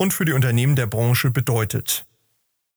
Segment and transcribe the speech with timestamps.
[0.00, 2.06] und für die Unternehmen der Branche bedeutet.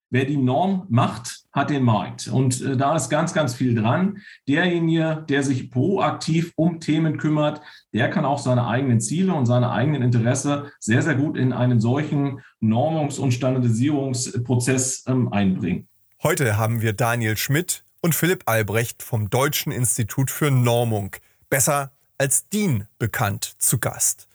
[0.10, 2.28] Wer die Norm macht, hat den Markt.
[2.28, 4.22] Und äh, da ist ganz, ganz viel dran.
[4.46, 7.62] Derjenige, der sich proaktiv um Themen kümmert,
[7.94, 11.80] der kann auch seine eigenen Ziele und seine eigenen Interesse sehr, sehr gut in einen
[11.80, 15.88] solchen Normungs- und Standardisierungsprozess ähm, einbringen.
[16.22, 21.16] Heute haben wir Daniel Schmidt und Philipp Albrecht vom Deutschen Institut für Normung,
[21.50, 24.28] besser als DIN bekannt, zu Gast.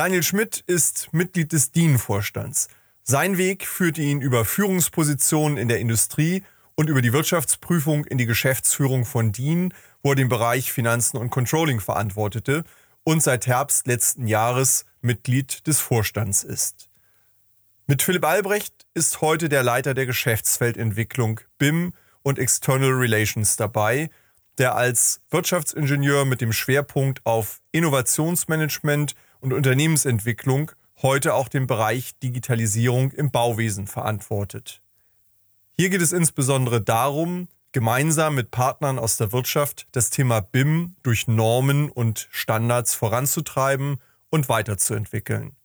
[0.00, 2.68] Daniel Schmidt ist Mitglied des DIN-Vorstands.
[3.02, 6.42] Sein Weg führte ihn über Führungspositionen in der Industrie
[6.74, 11.28] und über die Wirtschaftsprüfung in die Geschäftsführung von DIN, wo er den Bereich Finanzen und
[11.28, 12.64] Controlling verantwortete
[13.04, 16.88] und seit Herbst letzten Jahres Mitglied des Vorstands ist.
[17.86, 24.08] Mit Philipp Albrecht ist heute der Leiter der Geschäftsfeldentwicklung BIM und External Relations dabei,
[24.56, 33.10] der als Wirtschaftsingenieur mit dem Schwerpunkt auf Innovationsmanagement und Unternehmensentwicklung heute auch den Bereich Digitalisierung
[33.12, 34.80] im Bauwesen verantwortet.
[35.76, 41.28] Hier geht es insbesondere darum, gemeinsam mit Partnern aus der Wirtschaft das Thema BIM durch
[41.28, 45.56] Normen und Standards voranzutreiben und weiterzuentwickeln.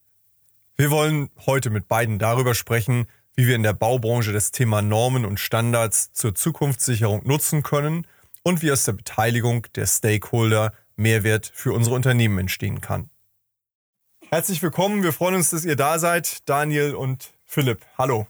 [0.77, 5.25] Wir wollen heute mit beiden darüber sprechen, wie wir in der Baubranche das Thema Normen
[5.25, 8.07] und Standards zur Zukunftssicherung nutzen können
[8.43, 13.09] und wie aus der Beteiligung der Stakeholder Mehrwert für unsere Unternehmen entstehen kann.
[14.35, 15.01] Herzlich willkommen.
[15.01, 17.85] Wir freuen uns, dass ihr da seid, Daniel und Philipp.
[17.97, 18.27] Hallo.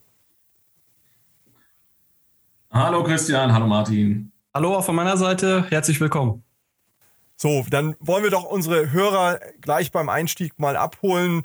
[2.70, 4.32] Hallo Christian, hallo Martin.
[4.54, 6.44] Hallo auch von meiner Seite, herzlich willkommen.
[7.38, 11.42] So, dann wollen wir doch unsere Hörer gleich beim Einstieg mal abholen.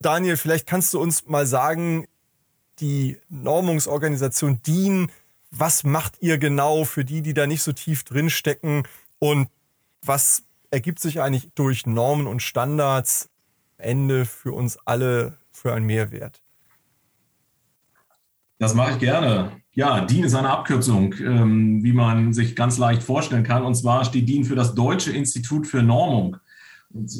[0.00, 2.06] Daniel, vielleicht kannst du uns mal sagen,
[2.80, 5.10] die Normungsorganisation DIN,
[5.50, 8.82] was macht ihr genau für die, die da nicht so tief drin stecken
[9.20, 9.48] und
[10.02, 13.30] was ergibt sich eigentlich durch Normen und Standards
[13.78, 16.42] Ende für uns alle für einen Mehrwert?
[18.58, 19.52] Das mache ich gerne.
[19.72, 23.62] Ja, DIN ist eine Abkürzung, ähm, wie man sich ganz leicht vorstellen kann.
[23.62, 26.38] Und zwar steht DIN für das Deutsche Institut für Normung.
[26.88, 27.10] Und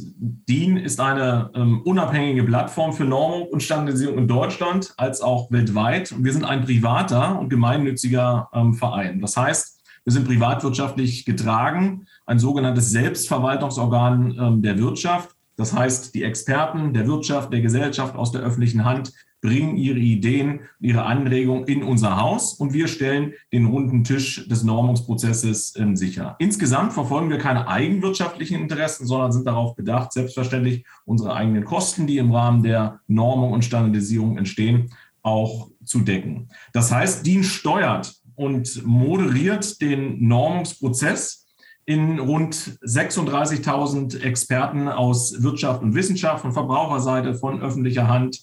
[0.48, 6.12] DIN ist eine ähm, unabhängige Plattform für Normung und Standardisierung in Deutschland als auch weltweit.
[6.12, 9.20] Und wir sind ein privater und gemeinnütziger ähm, Verein.
[9.20, 15.35] Das heißt, wir sind privatwirtschaftlich getragen, ein sogenanntes Selbstverwaltungsorgan ähm, der Wirtschaft.
[15.56, 20.60] Das heißt, die Experten der Wirtschaft, der Gesellschaft aus der öffentlichen Hand bringen ihre Ideen,
[20.80, 26.36] ihre Anregungen in unser Haus und wir stellen den runden Tisch des Normungsprozesses äh, sicher.
[26.38, 32.18] Insgesamt verfolgen wir keine eigenwirtschaftlichen Interessen, sondern sind darauf bedacht, selbstverständlich unsere eigenen Kosten, die
[32.18, 34.90] im Rahmen der Normung und Standardisierung entstehen,
[35.22, 36.48] auch zu decken.
[36.72, 41.45] Das heißt, DIN steuert und moderiert den Normungsprozess
[41.86, 48.40] in rund 36.000 Experten aus Wirtschaft und Wissenschaft, von Verbraucherseite, von öffentlicher Hand.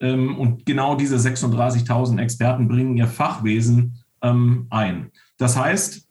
[0.00, 5.10] Ähm, und genau diese 36.000 Experten bringen ihr Fachwesen ähm, ein.
[5.38, 6.08] Das heißt,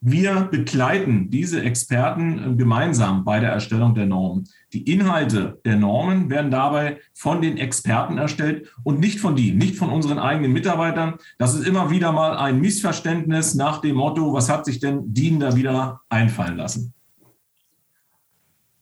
[0.00, 4.48] wir begleiten diese Experten äh, gemeinsam bei der Erstellung der Normen.
[4.76, 9.76] Die Inhalte der Normen werden dabei von den Experten erstellt und nicht von denen, nicht
[9.76, 11.14] von unseren eigenen Mitarbeitern.
[11.38, 15.40] Das ist immer wieder mal ein Missverständnis nach dem Motto, was hat sich denn DIN
[15.40, 16.92] da wieder einfallen lassen?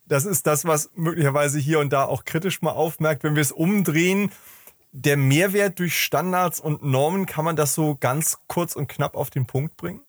[0.08, 3.52] Das ist das, was möglicherweise hier und da auch kritisch mal aufmerkt, wenn wir es
[3.52, 4.32] umdrehen.
[4.90, 9.30] Der Mehrwert durch Standards und Normen, kann man das so ganz kurz und knapp auf
[9.30, 10.00] den Punkt bringen?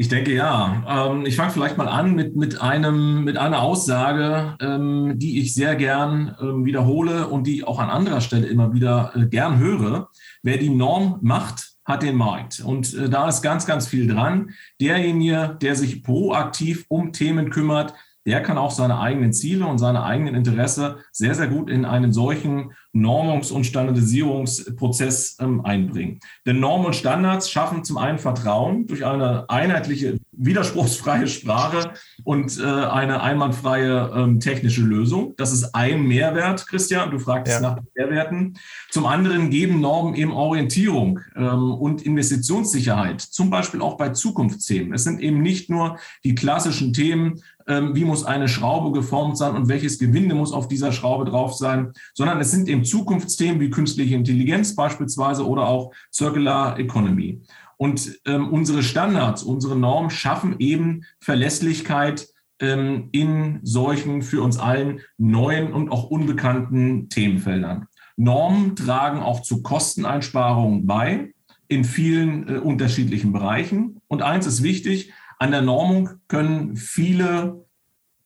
[0.00, 1.10] Ich denke ja.
[1.10, 5.52] Ähm, ich fange vielleicht mal an mit, mit, einem, mit einer Aussage, ähm, die ich
[5.52, 9.58] sehr gern ähm, wiederhole und die ich auch an anderer Stelle immer wieder äh, gern
[9.58, 10.08] höre.
[10.42, 12.60] Wer die Norm macht, hat den Markt.
[12.60, 14.52] Und äh, da ist ganz, ganz viel dran.
[14.80, 17.92] Derjenige, der sich proaktiv um Themen kümmert,
[18.24, 22.14] der kann auch seine eigenen Ziele und seine eigenen Interesse sehr, sehr gut in einen
[22.14, 26.18] solchen Normungs- und Standardisierungsprozess ähm, einbringen.
[26.44, 31.92] Denn Normen und Standards schaffen zum einen Vertrauen durch eine einheitliche widerspruchsfreie Sprache
[32.24, 35.34] und äh, eine einwandfreie ähm, technische Lösung.
[35.36, 37.10] Das ist ein Mehrwert, Christian.
[37.10, 37.60] Du fragst ja.
[37.60, 38.58] nach Mehrwerten.
[38.90, 44.94] Zum anderen geben Normen eben Orientierung ähm, und Investitionssicherheit, zum Beispiel auch bei Zukunftsthemen.
[44.94, 47.40] Es sind eben nicht nur die klassischen Themen,
[47.70, 51.54] ähm, wie muss eine Schraube geformt sein und welches Gewinde muss auf dieser Schraube drauf
[51.54, 57.42] sein, sondern es sind eben Zukunftsthemen wie künstliche Intelligenz beispielsweise oder auch Circular Economy.
[57.76, 62.28] Und ähm, unsere Standards, unsere Normen schaffen eben Verlässlichkeit
[62.60, 67.86] ähm, in solchen für uns allen neuen und auch unbekannten Themenfeldern.
[68.16, 71.32] Normen tragen auch zu Kosteneinsparungen bei
[71.68, 74.00] in vielen äh, unterschiedlichen Bereichen.
[74.08, 77.64] Und eins ist wichtig, an der Normung können viele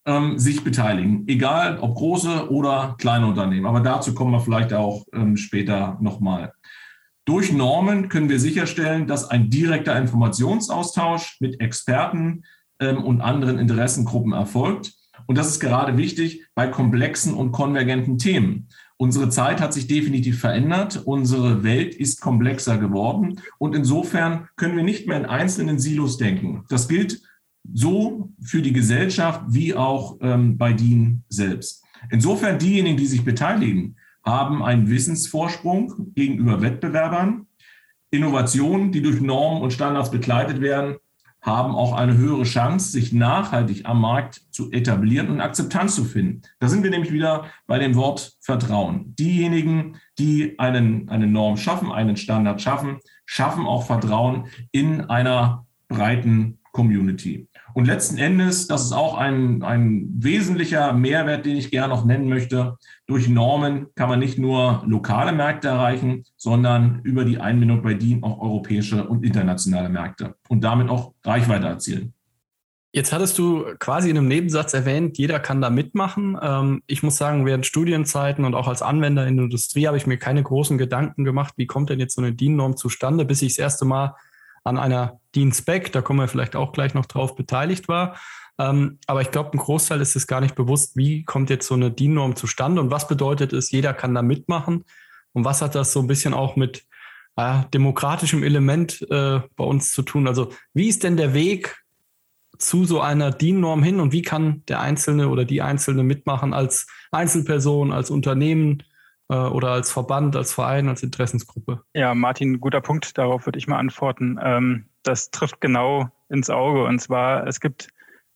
[0.07, 3.67] ähm, sich beteiligen, egal ob große oder kleine Unternehmen.
[3.67, 6.53] Aber dazu kommen wir vielleicht auch ähm, später nochmal.
[7.25, 12.43] Durch Normen können wir sicherstellen, dass ein direkter Informationsaustausch mit Experten
[12.81, 14.93] ähm, und anderen Interessengruppen erfolgt.
[15.27, 18.69] Und das ist gerade wichtig bei komplexen und konvergenten Themen.
[18.97, 21.03] Unsere Zeit hat sich definitiv verändert.
[21.05, 23.41] Unsere Welt ist komplexer geworden.
[23.59, 26.65] Und insofern können wir nicht mehr in einzelnen Silos denken.
[26.69, 27.23] Das gilt
[27.73, 31.85] so für die Gesellschaft wie auch ähm, bei DIN selbst.
[32.11, 37.47] Insofern diejenigen, die sich beteiligen, haben einen Wissensvorsprung gegenüber Wettbewerbern.
[38.11, 40.97] Innovationen, die durch Normen und Standards begleitet werden,
[41.45, 46.41] haben auch eine höhere Chance, sich nachhaltig am Markt zu etablieren und Akzeptanz zu finden.
[46.59, 49.15] Da sind wir nämlich wieder bei dem Wort Vertrauen.
[49.19, 56.61] Diejenigen, die einen, eine Norm schaffen, einen Standard schaffen, schaffen auch Vertrauen in einer breiten
[56.73, 57.47] Community.
[57.75, 62.29] Und letzten Endes, das ist auch ein, ein wesentlicher Mehrwert, den ich gerne noch nennen
[62.29, 62.77] möchte,
[63.07, 68.23] durch Normen kann man nicht nur lokale Märkte erreichen, sondern über die Einbindung bei DIN
[68.23, 72.15] auch europäische und internationale Märkte und damit auch Reichweite erzielen.
[72.93, 76.39] Jetzt hattest du quasi in einem Nebensatz erwähnt, jeder kann da mitmachen.
[76.41, 80.07] Ähm, ich muss sagen, während Studienzeiten und auch als Anwender in der Industrie habe ich
[80.07, 83.55] mir keine großen Gedanken gemacht, wie kommt denn jetzt so eine DIN-Norm zustande, bis ich
[83.55, 84.15] das erste Mal
[84.65, 88.17] an einer DIN-Spec, da kommen wir vielleicht auch gleich noch drauf, beteiligt war.
[88.59, 91.75] Ähm, aber ich glaube, ein Großteil ist es gar nicht bewusst, wie kommt jetzt so
[91.75, 94.85] eine DIN-Norm zustande und was bedeutet es, jeder kann da mitmachen
[95.33, 96.85] und was hat das so ein bisschen auch mit
[97.37, 100.29] äh, demokratischem Element äh, bei uns zu tun.
[100.29, 101.85] Also wie ist denn der Weg
[102.59, 106.87] zu so einer DIN-Norm hin und wie kann der Einzelne oder die Einzelne mitmachen als
[107.11, 108.85] Einzelperson, als Unternehmen
[109.29, 111.83] oder als Verband, als Verein, als Interessensgruppe?
[111.95, 114.39] Ja, Martin, guter Punkt, darauf würde ich mal antworten.
[114.43, 117.89] Ähm, das trifft genau ins Auge und zwar, es gibt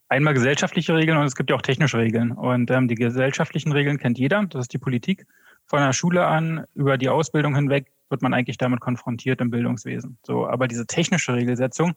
[0.08, 2.32] einmal gesellschaftliche Regeln und es gibt ja auch technische Regeln.
[2.32, 5.26] Und ähm, die gesellschaftlichen Regeln kennt jeder, das ist die Politik.
[5.66, 10.18] Von der Schule an über die Ausbildung hinweg wird man eigentlich damit konfrontiert im Bildungswesen.
[10.26, 11.94] So, aber diese technische Regelsetzung,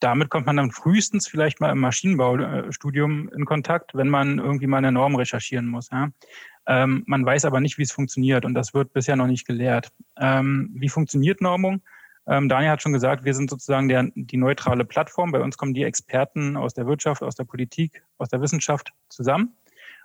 [0.00, 4.78] damit kommt man dann frühestens vielleicht mal im Maschinenbaustudium in Kontakt, wenn man irgendwie mal
[4.78, 5.90] eine Norm recherchieren muss.
[5.92, 6.10] Ja.
[6.66, 9.92] Ähm, man weiß aber nicht, wie es funktioniert und das wird bisher noch nicht gelehrt.
[10.18, 11.82] Ähm, wie funktioniert Normung?
[12.26, 15.30] Ähm, Daniel hat schon gesagt, wir sind sozusagen der, die neutrale Plattform.
[15.30, 19.54] Bei uns kommen die Experten aus der Wirtschaft, aus der Politik, aus der Wissenschaft zusammen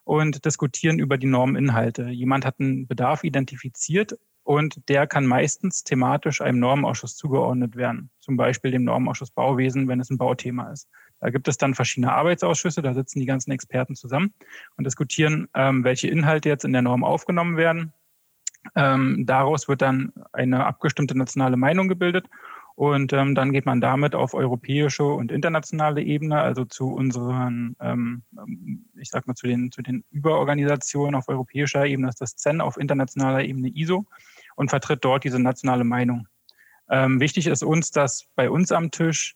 [0.03, 2.09] und diskutieren über die Normeninhalte.
[2.09, 8.09] Jemand hat einen Bedarf identifiziert und der kann meistens thematisch einem Normenausschuss zugeordnet werden.
[8.19, 10.89] Zum Beispiel dem Normenausschuss Bauwesen, wenn es ein Bauthema ist.
[11.19, 14.33] Da gibt es dann verschiedene Arbeitsausschüsse, da sitzen die ganzen Experten zusammen
[14.77, 17.93] und diskutieren, ähm, welche Inhalte jetzt in der Norm aufgenommen werden
[18.75, 22.27] ähm, daraus wird dann eine abgestimmte nationale Meinung gebildet
[22.75, 28.23] und ähm, dann geht man damit auf europäische und internationale Ebene, also zu unseren, ähm,
[28.95, 32.61] ich sag mal, zu den, zu den Überorganisationen auf europäischer Ebene, das ist das CEN,
[32.61, 34.05] auf internationaler Ebene ISO
[34.55, 36.27] und vertritt dort diese nationale Meinung.
[36.89, 39.35] Ähm, wichtig ist uns, dass bei uns am Tisch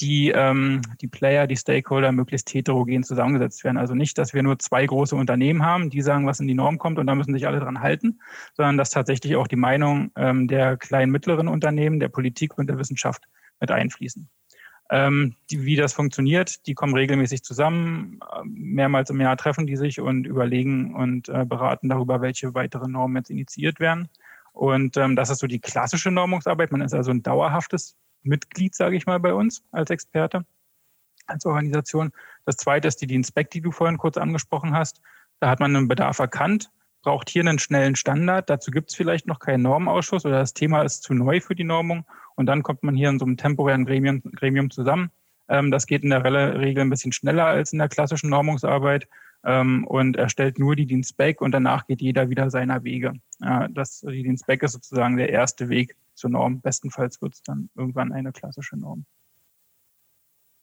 [0.00, 3.76] die, ähm, die Player, die Stakeholder möglichst heterogen zusammengesetzt werden.
[3.76, 6.78] Also nicht, dass wir nur zwei große Unternehmen haben, die sagen, was in die Norm
[6.78, 8.20] kommt und da müssen sich alle dran halten,
[8.54, 12.78] sondern dass tatsächlich auch die Meinung ähm, der kleinen, mittleren Unternehmen, der Politik und der
[12.78, 13.28] Wissenschaft
[13.60, 14.28] mit einfließen.
[14.90, 20.00] Ähm, die, wie das funktioniert, die kommen regelmäßig zusammen, mehrmals im Jahr treffen die sich
[20.00, 24.08] und überlegen und äh, beraten darüber, welche weitere Normen jetzt initiiert werden.
[24.52, 26.72] Und ähm, das ist so die klassische Normungsarbeit.
[26.72, 30.44] Man ist also ein dauerhaftes Mitglied, sage ich mal, bei uns als Experte,
[31.26, 32.12] als Organisation.
[32.44, 35.00] Das zweite ist die Dienstspec, die du vorhin kurz angesprochen hast.
[35.40, 36.70] Da hat man einen Bedarf erkannt,
[37.02, 38.48] braucht hier einen schnellen Standard.
[38.48, 41.64] Dazu gibt es vielleicht noch keinen Normenausschuss oder das Thema ist zu neu für die
[41.64, 42.04] Normung.
[42.36, 45.10] Und dann kommt man hier in so einem temporären Gremium, Gremium zusammen.
[45.48, 49.08] Ähm, das geht in der Regel ein bisschen schneller als in der klassischen Normungsarbeit
[49.44, 53.14] ähm, und erstellt nur die Dienstspec und danach geht jeder wieder seiner Wege.
[53.40, 56.60] Ja, das, die Dienstspec ist sozusagen der erste Weg zur Norm.
[56.60, 59.04] Bestenfalls wird es dann irgendwann eine klassische Norm.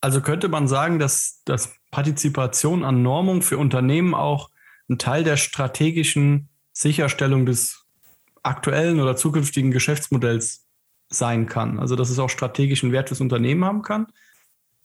[0.01, 4.49] Also könnte man sagen, dass, dass Partizipation an Normung für Unternehmen auch
[4.89, 7.85] ein Teil der strategischen Sicherstellung des
[8.43, 10.65] aktuellen oder zukünftigen Geschäftsmodells
[11.09, 11.79] sein kann.
[11.79, 14.07] Also dass es auch strategischen Wert fürs Unternehmen haben kann.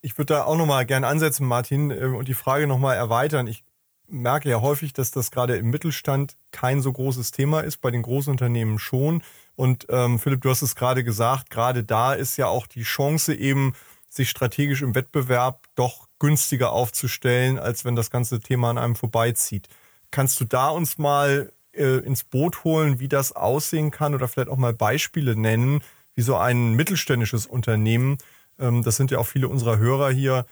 [0.01, 3.47] Ich würde da auch nochmal gerne ansetzen, Martin, äh, und die Frage nochmal erweitern.
[3.47, 3.65] Ich
[4.07, 8.03] merke ja häufig, dass das gerade im Mittelstand kein so großes Thema ist, bei den
[8.03, 9.23] Großunternehmen schon.
[9.57, 13.35] Und ähm, Philipp, du hast es gerade gesagt, gerade da ist ja auch die Chance
[13.35, 13.75] eben,
[14.09, 19.69] sich strategisch im Wettbewerb doch günstiger aufzustellen, als wenn das ganze Thema an einem vorbeizieht.
[20.13, 24.49] Kannst du da uns mal äh, ins Boot holen, wie das aussehen kann oder vielleicht
[24.49, 25.83] auch mal Beispiele nennen,
[26.15, 28.19] wie so ein mittelständisches Unternehmen,
[28.59, 30.47] ähm, das sind ja auch viele unserer Hörer hier,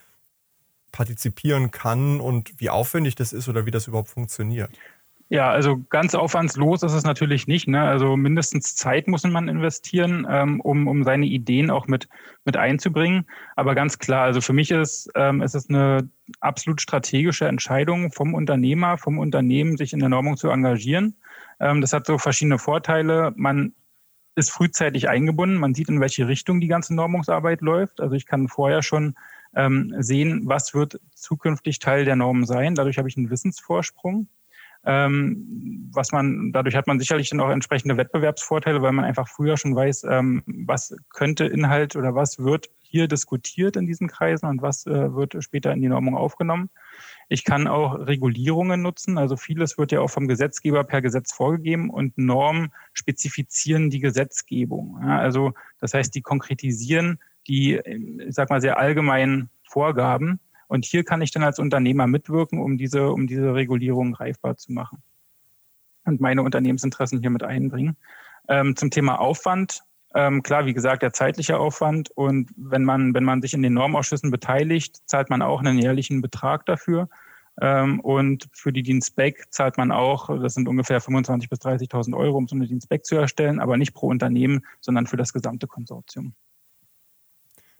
[0.91, 4.77] partizipieren kann und wie aufwendig das ist oder wie das überhaupt funktioniert?
[5.29, 7.67] Ja, also ganz aufwandslos ist es natürlich nicht.
[7.67, 7.81] Ne?
[7.81, 12.07] Also mindestens Zeit muss man investieren, ähm, um, um seine Ideen auch mit,
[12.45, 13.25] mit einzubringen.
[13.55, 18.33] Aber ganz klar, also für mich ist, ähm, ist es eine absolut strategische Entscheidung vom
[18.33, 21.15] Unternehmer, vom Unternehmen, sich in der Normung zu engagieren.
[21.59, 23.33] Ähm, das hat so verschiedene Vorteile.
[23.35, 23.73] Man
[24.35, 25.57] ist frühzeitig eingebunden.
[25.57, 28.01] Man sieht, in welche Richtung die ganze Normungsarbeit läuft.
[28.01, 29.15] Also ich kann vorher schon
[29.55, 32.75] ähm, sehen, was wird zukünftig Teil der Normen sein.
[32.75, 34.27] Dadurch habe ich einen Wissensvorsprung.
[34.85, 39.55] Ähm, was man, dadurch hat man sicherlich dann auch entsprechende Wettbewerbsvorteile, weil man einfach früher
[39.55, 44.61] schon weiß, ähm, was könnte Inhalt oder was wird hier diskutiert in diesen Kreisen und
[44.61, 46.69] was äh, wird später in die Normung aufgenommen.
[47.29, 49.17] Ich kann auch Regulierungen nutzen.
[49.17, 54.99] Also vieles wird ja auch vom Gesetzgeber per Gesetz vorgegeben und Normen spezifizieren die Gesetzgebung.
[55.01, 60.39] Ja, also das heißt, die konkretisieren die, ich sag mal, sehr allgemeinen Vorgaben
[60.73, 64.71] und hier kann ich dann als Unternehmer mitwirken, um diese, um diese Regulierung greifbar zu
[64.71, 65.03] machen
[66.03, 67.95] und meine Unternehmensinteressen hier mit einbringen.
[68.47, 69.81] Ähm, zum Thema Aufwand.
[70.15, 72.09] Ähm, klar, wie gesagt, der zeitliche Aufwand.
[72.09, 76.23] Und wenn man, wenn man sich in den Normausschüssen beteiligt, zahlt man auch einen jährlichen
[76.23, 77.07] Betrag dafür.
[77.61, 82.35] Ähm, und für die Dienstback zahlt man auch, das sind ungefähr 25.000 bis 30.000 Euro,
[82.35, 86.33] um so eine Dienstback zu erstellen, aber nicht pro Unternehmen, sondern für das gesamte Konsortium.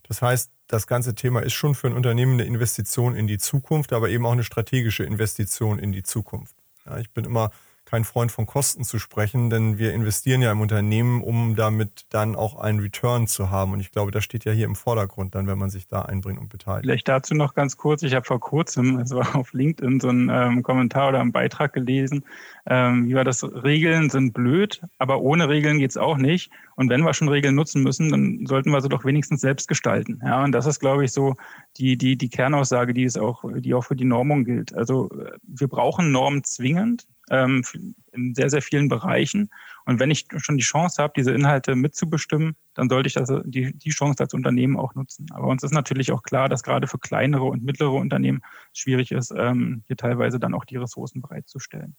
[0.04, 3.94] Das heißt, das ganze Thema ist schon für ein Unternehmen eine Investition in die Zukunft,
[3.94, 6.56] aber eben auch eine strategische Investition in die Zukunft.
[6.86, 7.52] Ja, ich bin immer
[7.94, 12.36] kein Freund von Kosten zu sprechen, denn wir investieren ja im Unternehmen, um damit dann
[12.36, 13.72] auch einen Return zu haben.
[13.72, 16.40] Und ich glaube, das steht ja hier im Vordergrund dann, wenn man sich da einbringt
[16.40, 16.86] und beteiligt.
[16.86, 18.02] Vielleicht dazu noch ganz kurz.
[18.02, 22.26] Ich habe vor kurzem, also auf LinkedIn, so einen ähm, Kommentar oder einen Beitrag gelesen.
[22.66, 23.44] Ähm, wie war das?
[23.44, 26.50] Regeln sind blöd, aber ohne Regeln geht's auch nicht.
[26.76, 30.20] Und wenn wir schon Regeln nutzen müssen, dann sollten wir sie doch wenigstens selbst gestalten.
[30.26, 31.36] Ja, und das ist, glaube ich, so
[31.78, 34.74] die, die, die Kernaussage, die es auch, die auch für die Normung gilt.
[34.74, 37.64] Also äh, wir brauchen Normen zwingend ähm,
[38.12, 39.50] in sehr, sehr vielen Bereichen.
[39.86, 43.74] Und wenn ich schon die Chance habe, diese Inhalte mitzubestimmen, dann sollte ich das, die,
[43.74, 45.26] die Chance als Unternehmen auch nutzen.
[45.32, 49.34] Aber uns ist natürlich auch klar, dass gerade für kleinere und mittlere Unternehmen schwierig ist,
[49.36, 51.96] ähm, hier teilweise dann auch die Ressourcen bereitzustellen.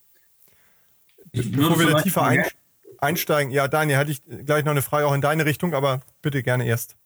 [1.32, 2.30] Bevor wir da tiefer
[2.98, 6.42] einsteigen, ja, Daniel, hatte ich gleich noch eine Frage auch in deine Richtung, aber bitte
[6.42, 6.96] gerne erst.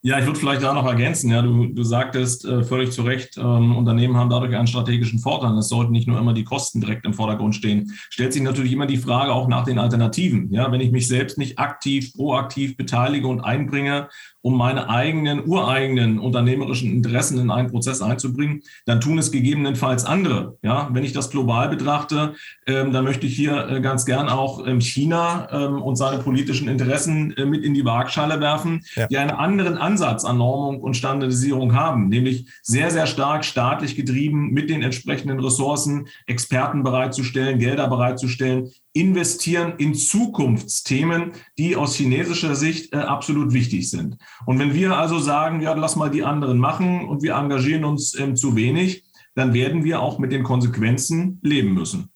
[0.00, 1.28] Ja, ich würde vielleicht da noch ergänzen.
[1.30, 5.58] Ja, du, du sagtest äh, völlig zu Recht, ähm, Unternehmen haben dadurch einen strategischen Vorteil.
[5.58, 7.92] Es sollten nicht nur immer die Kosten direkt im Vordergrund stehen.
[8.08, 10.52] Stellt sich natürlich immer die Frage auch nach den Alternativen.
[10.52, 14.08] Ja, wenn ich mich selbst nicht aktiv, proaktiv beteilige und einbringe,
[14.48, 20.56] um meine eigenen, ureigenen unternehmerischen Interessen in einen Prozess einzubringen, dann tun es gegebenenfalls andere.
[20.62, 22.32] Ja, wenn ich das global betrachte,
[22.66, 26.66] ähm, dann möchte ich hier äh, ganz gern auch ähm, China ähm, und seine politischen
[26.66, 29.06] Interessen äh, mit in die Waagschale werfen, ja.
[29.06, 34.48] die einen anderen Ansatz an Normung und Standardisierung haben, nämlich sehr, sehr stark staatlich getrieben
[34.52, 42.92] mit den entsprechenden Ressourcen, Experten bereitzustellen, Gelder bereitzustellen, investieren in Zukunftsthemen, die aus chinesischer Sicht
[42.92, 44.18] äh, absolut wichtig sind.
[44.46, 48.18] Und wenn wir also sagen, ja, lass mal die anderen machen und wir engagieren uns
[48.18, 52.10] ähm, zu wenig, dann werden wir auch mit den Konsequenzen leben müssen.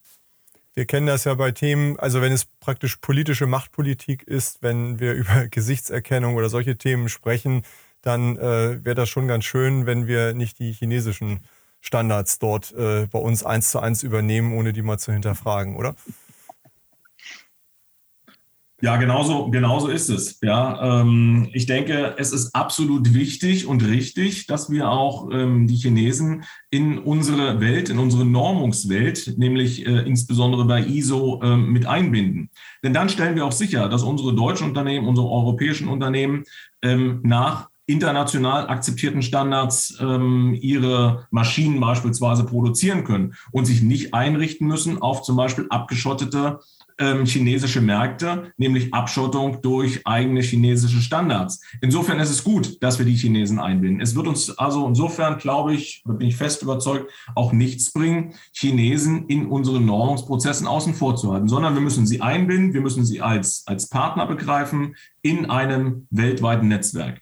[0.75, 5.13] Wir kennen das ja bei Themen, also wenn es praktisch politische Machtpolitik ist, wenn wir
[5.15, 7.63] über Gesichtserkennung oder solche Themen sprechen,
[8.01, 11.41] dann äh, wäre das schon ganz schön, wenn wir nicht die chinesischen
[11.81, 15.95] Standards dort äh, bei uns eins zu eins übernehmen, ohne die mal zu hinterfragen, oder?
[18.85, 20.41] Ja, genauso, genauso ist es.
[20.43, 25.77] Ja, ähm, ich denke, es ist absolut wichtig und richtig, dass wir auch ähm, die
[25.77, 32.51] Chinesen in unsere Welt, in unsere Normungswelt, nämlich äh, insbesondere bei ISO, äh, mit einbinden.
[32.83, 36.43] Denn dann stellen wir auch sicher, dass unsere deutschen Unternehmen, unsere europäischen Unternehmen
[36.83, 44.67] ähm, nach international akzeptierten Standards ähm, ihre Maschinen beispielsweise produzieren können und sich nicht einrichten
[44.67, 46.59] müssen auf zum Beispiel abgeschottete
[47.03, 51.61] ähm, chinesische Märkte, nämlich Abschottung durch eigene chinesische Standards.
[51.81, 54.01] Insofern ist es gut, dass wir die Chinesen einbinden.
[54.01, 59.27] Es wird uns also insofern, glaube ich, bin ich fest überzeugt, auch nichts bringen, Chinesen
[59.27, 63.21] in unseren Normungsprozessen außen vor zu halten, sondern wir müssen sie einbinden, wir müssen sie
[63.21, 67.22] als, als Partner begreifen in einem weltweiten Netzwerk.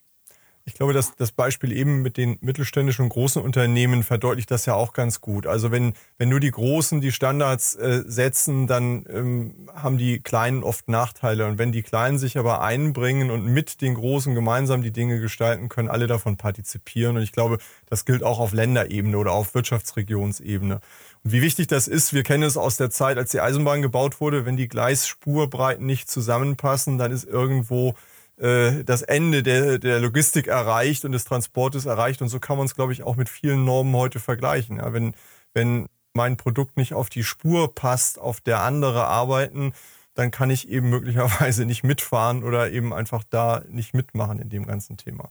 [0.71, 4.75] Ich glaube, dass das Beispiel eben mit den mittelständischen und großen Unternehmen verdeutlicht das ja
[4.75, 5.49] auch ganz gut.
[5.49, 10.63] Also wenn, wenn nur die Großen die Standards äh, setzen, dann ähm, haben die Kleinen
[10.63, 11.49] oft Nachteile.
[11.49, 15.69] Und wenn die Kleinen sich aber einbringen und mit den Großen gemeinsam die Dinge gestalten,
[15.69, 17.17] können alle davon partizipieren.
[17.17, 20.81] Und ich glaube, das gilt auch auf Länderebene oder auf Wirtschaftsregionsebene.
[21.25, 24.21] Und wie wichtig das ist, wir kennen es aus der Zeit, als die Eisenbahn gebaut
[24.21, 27.97] wurde, wenn die Gleisspurbreiten nicht zusammenpassen, dann ist irgendwo
[28.41, 32.23] äh, das Ende der, der Logistik erreicht und des Transportes erreicht.
[32.23, 34.79] Und so kann man es, glaube ich, auch mit vielen Normen heute vergleichen.
[34.79, 35.15] Ja, wenn,
[35.53, 39.73] wenn mein Produkt nicht auf die Spur passt, auf der andere arbeiten,
[40.15, 44.67] dann kann ich eben möglicherweise nicht mitfahren oder eben einfach da nicht mitmachen in dem
[44.67, 45.31] ganzen Thema.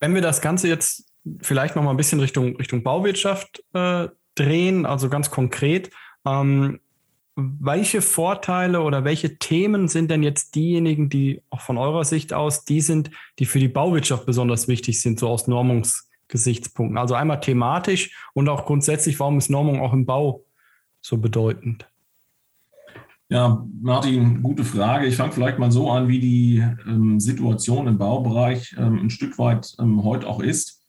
[0.00, 1.04] Wenn wir das Ganze jetzt
[1.42, 5.90] vielleicht noch mal ein bisschen Richtung, Richtung Bauwirtschaft äh, drehen, also ganz konkret,
[6.26, 6.80] ähm,
[7.34, 12.64] welche Vorteile oder welche Themen sind denn jetzt diejenigen, die auch von eurer Sicht aus,
[12.64, 16.98] die sind, die für die Bauwirtschaft besonders wichtig sind, so aus Normungsgesichtspunkten?
[16.98, 20.44] Also einmal thematisch und auch grundsätzlich, warum ist Normung auch im Bau
[21.00, 21.88] so bedeutend?
[23.30, 25.06] Ja, Martin, gute Frage.
[25.06, 29.38] Ich fange vielleicht mal so an, wie die ähm, Situation im Baubereich ähm, ein Stück
[29.38, 30.81] weit ähm, heute auch ist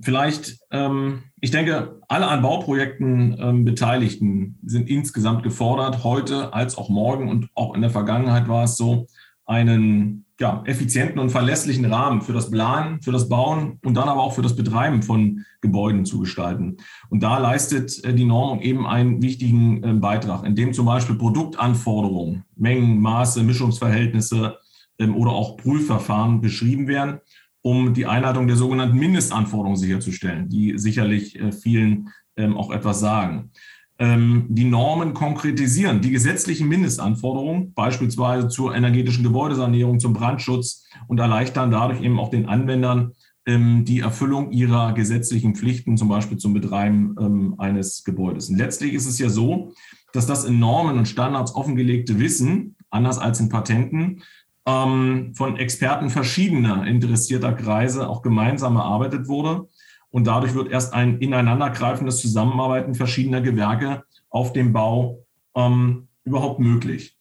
[0.00, 6.88] vielleicht, ähm, ich denke, alle an Bauprojekten ähm, Beteiligten sind insgesamt gefordert, heute als auch
[6.88, 9.06] morgen und auch in der Vergangenheit war es so,
[9.46, 14.22] einen ja, effizienten und verlässlichen Rahmen für das Planen, für das Bauen und dann aber
[14.22, 16.78] auch für das Betreiben von Gebäuden zu gestalten.
[17.08, 22.44] Und da leistet äh, die Normung eben einen wichtigen äh, Beitrag, indem zum Beispiel Produktanforderungen,
[22.56, 24.58] Mengen, Maße, Mischungsverhältnisse
[24.98, 27.20] ähm, oder auch Prüfverfahren beschrieben werden
[27.64, 33.50] um die Einhaltung der sogenannten Mindestanforderungen sicherzustellen, die sicherlich äh, vielen ähm, auch etwas sagen.
[33.98, 41.70] Ähm, die Normen konkretisieren die gesetzlichen Mindestanforderungen, beispielsweise zur energetischen Gebäudesanierung, zum Brandschutz und erleichtern
[41.70, 43.12] dadurch eben auch den Anwendern
[43.46, 48.50] ähm, die Erfüllung ihrer gesetzlichen Pflichten, zum Beispiel zum Betreiben eines Gebäudes.
[48.50, 49.72] Und letztlich ist es ja so,
[50.12, 54.22] dass das in Normen und Standards offengelegte Wissen, anders als in Patenten,
[54.66, 59.68] ähm, von Experten verschiedener interessierter Kreise auch gemeinsam erarbeitet wurde.
[60.10, 65.24] Und dadurch wird erst ein ineinandergreifendes Zusammenarbeiten verschiedener Gewerke auf dem Bau
[65.54, 67.16] ähm, überhaupt möglich.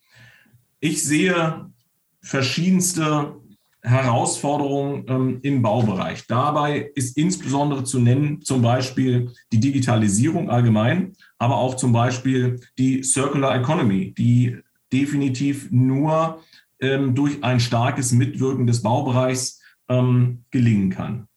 [0.79, 1.71] Ich sehe
[2.21, 3.35] verschiedenste
[3.81, 6.25] Herausforderungen ähm, im Baubereich.
[6.27, 13.03] Dabei ist insbesondere zu nennen zum Beispiel die Digitalisierung allgemein, aber auch zum Beispiel die
[13.03, 14.57] Circular Economy, die
[14.93, 16.39] definitiv nur
[16.83, 21.27] ähm, durch ein starkes Mitwirken des Baubereichs ähm, gelingen kann.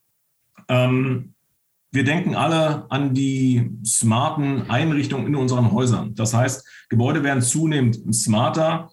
[0.68, 1.34] Ähm,
[1.92, 6.14] wir denken alle an die smarten Einrichtungen in unseren Häusern.
[6.14, 8.90] Das heißt, Gebäude werden zunehmend smarter.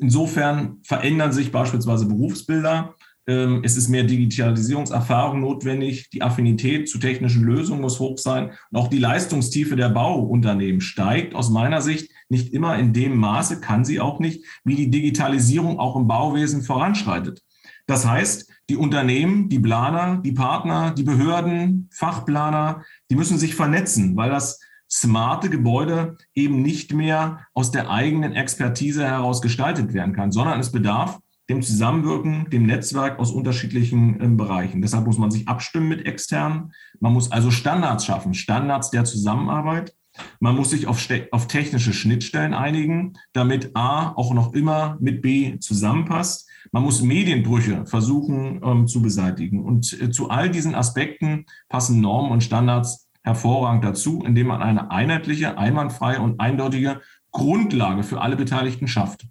[0.00, 2.94] Insofern verändern sich beispielsweise Berufsbilder.
[3.26, 6.10] Ähm, es ist mehr Digitalisierungserfahrung notwendig.
[6.10, 8.50] Die Affinität zu technischen Lösungen muss hoch sein.
[8.70, 13.60] Und auch die Leistungstiefe der Bauunternehmen steigt aus meiner Sicht nicht immer in dem Maße,
[13.60, 17.42] kann sie auch nicht, wie die Digitalisierung auch im Bauwesen voranschreitet.
[17.86, 24.16] Das heißt, die Unternehmen, die Planer, die Partner, die Behörden, Fachplaner, die müssen sich vernetzen,
[24.16, 30.32] weil das smarte Gebäude eben nicht mehr aus der eigenen Expertise heraus gestaltet werden kann,
[30.32, 31.18] sondern es bedarf
[31.50, 34.80] dem Zusammenwirken, dem Netzwerk aus unterschiedlichen äh, Bereichen.
[34.80, 36.72] Deshalb muss man sich abstimmen mit externen.
[37.00, 39.94] Man muss also Standards schaffen, Standards der Zusammenarbeit.
[40.40, 45.58] Man muss sich auf, auf technische Schnittstellen einigen, damit A auch noch immer mit B
[45.58, 46.48] zusammenpasst.
[46.70, 49.64] Man muss Medienbrüche versuchen ähm, zu beseitigen.
[49.64, 54.90] Und äh, zu all diesen Aspekten passen Normen und Standards hervorragend dazu, indem man eine
[54.90, 59.26] einheitliche, einwandfreie und eindeutige Grundlage für alle Beteiligten schafft.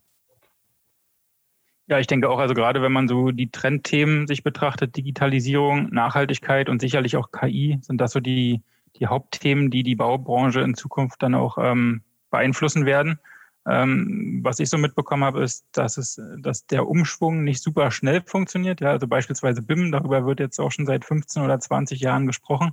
[1.88, 6.70] Ja, ich denke auch, also gerade wenn man so die Trendthemen sich betrachtet, Digitalisierung, Nachhaltigkeit
[6.70, 8.62] und sicherlich auch KI, sind das so die,
[9.02, 13.20] die Hauptthemen, die die Baubranche in Zukunft dann auch ähm, beeinflussen werden.
[13.68, 18.24] Ähm, was ich so mitbekommen habe, ist, dass es, dass der Umschwung nicht super schnell
[18.26, 18.82] funktioniert.
[18.82, 22.72] Ja, also beispielsweise BIM, darüber wird jetzt auch schon seit 15 oder 20 Jahren gesprochen.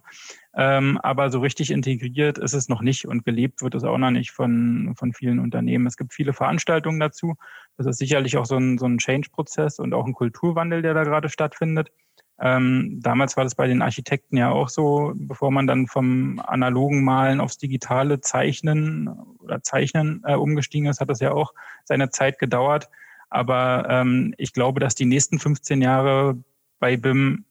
[0.55, 4.11] Ähm, aber so richtig integriert ist es noch nicht und gelebt wird es auch noch
[4.11, 5.87] nicht von, von vielen Unternehmen.
[5.87, 7.35] Es gibt viele Veranstaltungen dazu.
[7.77, 11.05] Das ist sicherlich auch so ein, so ein Change-Prozess und auch ein Kulturwandel, der da
[11.05, 11.91] gerade stattfindet.
[12.40, 17.03] Ähm, damals war das bei den Architekten ja auch so, bevor man dann vom analogen
[17.03, 19.09] Malen aufs digitale Zeichnen
[19.40, 21.53] oder Zeichnen äh, umgestiegen ist, hat das ja auch
[21.85, 22.88] seine Zeit gedauert.
[23.29, 26.38] Aber ähm, ich glaube, dass die nächsten 15 Jahre
[26.79, 27.44] bei BIM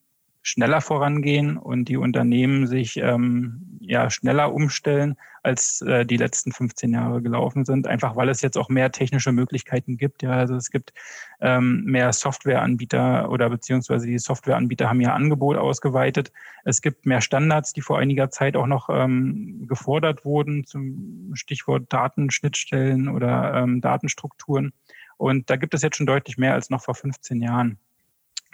[0.47, 6.93] schneller vorangehen und die Unternehmen sich ähm, ja schneller umstellen, als äh, die letzten 15
[6.93, 10.23] Jahre gelaufen sind, einfach weil es jetzt auch mehr technische Möglichkeiten gibt.
[10.23, 10.93] Ja, also es gibt
[11.41, 16.31] ähm, mehr Softwareanbieter oder beziehungsweise die Softwareanbieter haben ihr Angebot ausgeweitet.
[16.63, 21.91] Es gibt mehr Standards, die vor einiger Zeit auch noch ähm, gefordert wurden, zum Stichwort
[21.91, 24.71] Datenschnittstellen oder ähm, Datenstrukturen.
[25.17, 27.79] Und da gibt es jetzt schon deutlich mehr als noch vor 15 Jahren.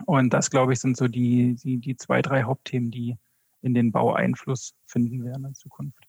[0.05, 3.17] Und das, glaube ich, sind so die, die, die zwei, drei Hauptthemen, die
[3.61, 6.03] in den Bau Einfluss finden werden in Zukunft.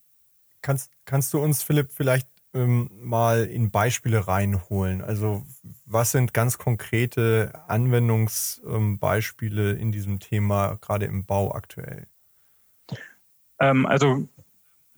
[0.62, 5.02] Kannst, kannst du uns, Philipp, vielleicht ähm, mal in Beispiele reinholen?
[5.02, 5.44] Also
[5.84, 12.06] was sind ganz konkrete Anwendungsbeispiele ähm, in diesem Thema, gerade im Bau aktuell?
[13.60, 14.28] Ähm, also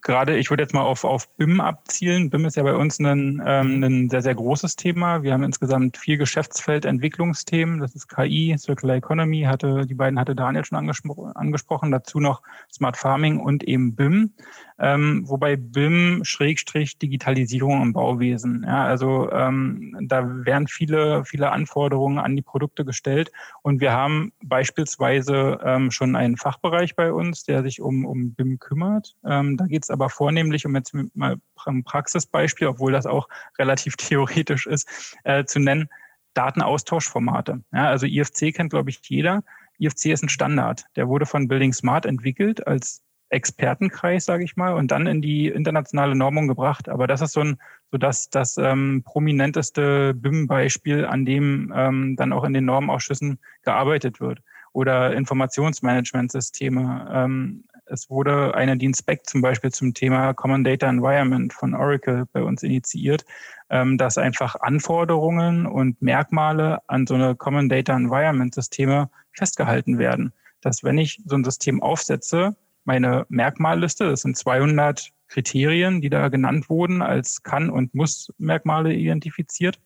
[0.06, 2.30] gerade, ich würde jetzt mal auf, auf BIM abzielen.
[2.30, 5.22] BIM ist ja bei uns ein, ähm, ein sehr, sehr großes Thema.
[5.22, 7.80] Wir haben insgesamt vier Geschäftsfeldentwicklungsthemen.
[7.80, 11.90] Das ist KI, Circular Economy, hatte, die beiden hatte Daniel schon angespro angesprochen.
[11.90, 12.42] Dazu noch
[12.72, 14.32] Smart Farming und eben BIM.
[14.78, 18.64] Ähm, wobei BIM Schrägstrich Digitalisierung im Bauwesen.
[18.66, 23.32] Ja, also ähm, da werden viele, viele Anforderungen an die Produkte gestellt.
[23.62, 28.60] Und wir haben beispielsweise ähm, schon einen Fachbereich bei uns, der sich um, um BIM
[28.60, 29.16] kümmert.
[29.24, 33.28] Ähm, da geht es aber vornehmlich, um jetzt mal ein Praxisbeispiel, obwohl das auch
[33.58, 35.88] relativ theoretisch ist, äh, zu nennen,
[36.34, 37.62] Datenaustauschformate.
[37.72, 39.42] Ja, also IFC kennt, glaube ich, jeder.
[39.78, 40.84] IFC ist ein Standard.
[40.94, 45.48] Der wurde von Building Smart entwickelt als Expertenkreis, sage ich mal, und dann in die
[45.48, 46.88] internationale Normung gebracht.
[46.88, 47.58] Aber das ist so ein
[47.90, 54.20] so das, das ähm, prominenteste BIM-Beispiel, an dem ähm, dann auch in den Normausschüssen gearbeitet
[54.20, 54.40] wird.
[54.72, 57.08] Oder Informationsmanagementsysteme.
[57.10, 62.42] Ähm, es wurde eine Dienstspec zum Beispiel zum Thema Common Data Environment von Oracle bei
[62.42, 63.24] uns initiiert,
[63.70, 70.32] ähm, dass einfach Anforderungen und Merkmale an so eine Common Data Environment Systeme festgehalten werden.
[70.60, 76.28] Dass wenn ich so ein System aufsetze, meine Merkmalliste, das sind 200 Kriterien, die da
[76.28, 79.80] genannt wurden, als kann und muss Merkmale identifiziert,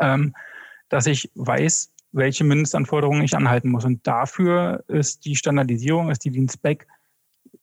[0.00, 0.34] ähm,
[0.88, 3.84] dass ich weiß, welche Mindestanforderungen ich anhalten muss.
[3.84, 6.86] Und dafür ist die Standardisierung, ist die Dienstspec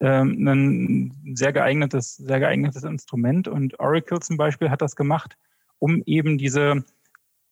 [0.01, 3.47] ähm, ein sehr geeignetes, sehr geeignetes Instrument.
[3.47, 5.37] Und Oracle zum Beispiel hat das gemacht,
[5.79, 6.83] um eben diese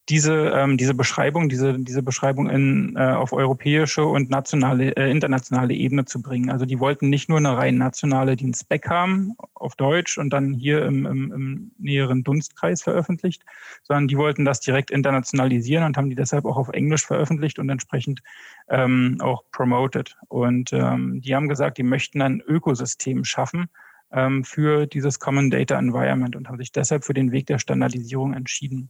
[0.10, 5.74] diese, ähm, diese Beschreibung, diese, diese Beschreibung in, äh, auf europäische und nationale, äh, internationale
[5.74, 6.50] Ebene zu bringen.
[6.50, 10.86] Also die wollten nicht nur eine rein nationale Dienstspec haben auf Deutsch und dann hier
[10.86, 13.44] im, im, im näheren Dunstkreis veröffentlicht,
[13.84, 17.70] sondern die wollten das direkt internationalisieren und haben die deshalb auch auf Englisch veröffentlicht und
[17.70, 18.22] entsprechend
[18.70, 20.18] ähm, auch promoted.
[20.28, 23.70] Und ähm, die haben gesagt, die möchten ein Ökosystem schaffen,
[24.12, 28.34] ähm, für dieses Common Data Environment und haben sich deshalb für den Weg der Standardisierung
[28.34, 28.90] entschieden.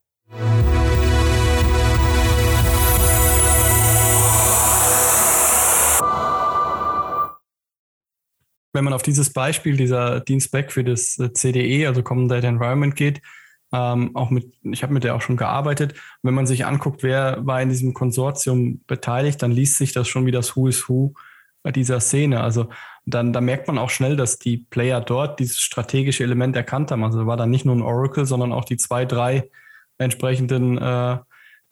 [0.33, 0.39] Wenn
[8.85, 13.21] man auf dieses Beispiel dieser Dienstback für das äh, CDE, also Common Data Environment geht,
[13.73, 15.95] ähm, auch mit, ich habe mit der auch schon gearbeitet.
[16.23, 20.25] Wenn man sich anguckt, wer war in diesem Konsortium beteiligt, dann liest sich das schon
[20.25, 21.13] wie das Who is Who
[21.61, 22.41] bei dieser Szene.
[22.41, 22.69] Also
[23.05, 27.03] dann da merkt man auch schnell, dass die Player dort dieses strategische Element erkannt haben.
[27.03, 29.49] Also war dann nicht nur ein Oracle, sondern auch die zwei, drei
[30.01, 31.17] entsprechenden äh,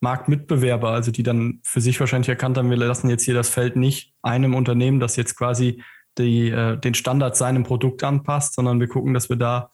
[0.01, 3.75] Marktmitbewerber, also die dann für sich wahrscheinlich erkannt haben, wir lassen jetzt hier das Feld
[3.75, 5.83] nicht einem Unternehmen, das jetzt quasi
[6.17, 9.71] die, äh, den Standard seinem Produkt anpasst, sondern wir gucken, dass wir da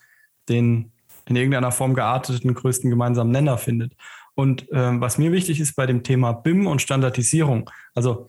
[0.49, 0.91] den
[1.27, 3.93] in irgendeiner Form gearteten größten gemeinsamen Nenner findet.
[4.35, 8.27] Und äh, was mir wichtig ist bei dem Thema BIM und Standardisierung, also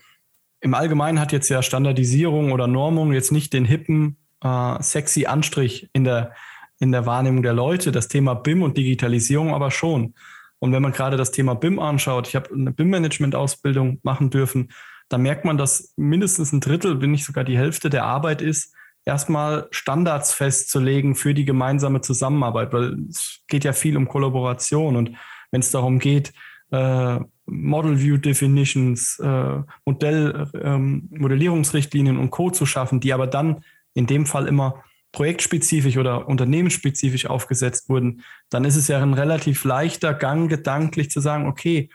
[0.61, 5.91] im Allgemeinen hat jetzt ja Standardisierung oder Normung jetzt nicht den hippen, äh, sexy Anstrich
[5.93, 6.33] in der,
[6.79, 7.93] in der Wahrnehmung der Leute.
[7.93, 10.15] Das Thema BIM und Digitalisierung aber schon.
[10.59, 14.73] Und wenn man gerade das Thema BIM anschaut, ich habe eine BIM-Management-Ausbildung machen dürfen,
[15.09, 18.75] da merkt man, dass mindestens ein Drittel, wenn nicht sogar die Hälfte der Arbeit ist,
[19.05, 25.13] erstmal Standards festzulegen für die gemeinsame Zusammenarbeit, weil es geht ja viel um Kollaboration und
[25.53, 26.33] wenn es darum geht,
[26.73, 33.63] äh, Model View Definitions, äh, Modell, ähm, Modellierungsrichtlinien und Code zu schaffen, die aber dann
[33.95, 34.83] in dem Fall immer
[35.17, 41.21] projektspezifisch oder unternehmensspezifisch aufgesetzt wurden, dann ist es ja ein relativ leichter Gang, gedanklich zu
[41.21, 41.89] sagen, okay,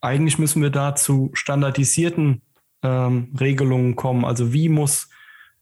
[0.00, 2.42] eigentlich müssen wir da zu standardisierten
[2.82, 4.24] ähm, Regelungen kommen.
[4.24, 5.08] Also wie muss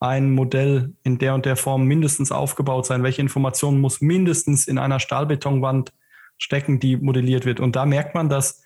[0.01, 3.03] ein Modell in der und der Form mindestens aufgebaut sein?
[3.03, 5.93] Welche Informationen muss mindestens in einer Stahlbetonwand
[6.39, 7.61] stecken, die modelliert wird?
[7.61, 8.63] Und da merkt man, dass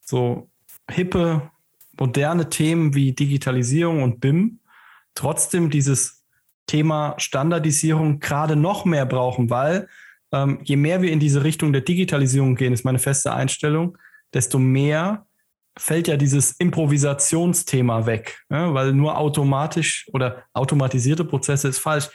[0.00, 0.48] so
[0.90, 1.50] hippe,
[1.98, 4.60] moderne Themen wie Digitalisierung und BIM
[5.14, 6.23] trotzdem dieses
[6.66, 9.88] Thema Standardisierung gerade noch mehr brauchen, weil
[10.32, 13.98] ähm, je mehr wir in diese Richtung der Digitalisierung gehen, ist meine feste Einstellung,
[14.32, 15.26] desto mehr
[15.76, 22.08] fällt ja dieses Improvisationsthema weg, ja, weil nur automatisch oder automatisierte Prozesse ist falsch.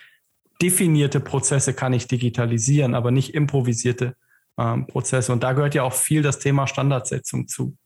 [0.61, 4.15] Definierte Prozesse kann ich digitalisieren, aber nicht improvisierte
[4.57, 5.31] ähm, Prozesse.
[5.31, 7.77] Und da gehört ja auch viel das Thema Standardsetzung zu.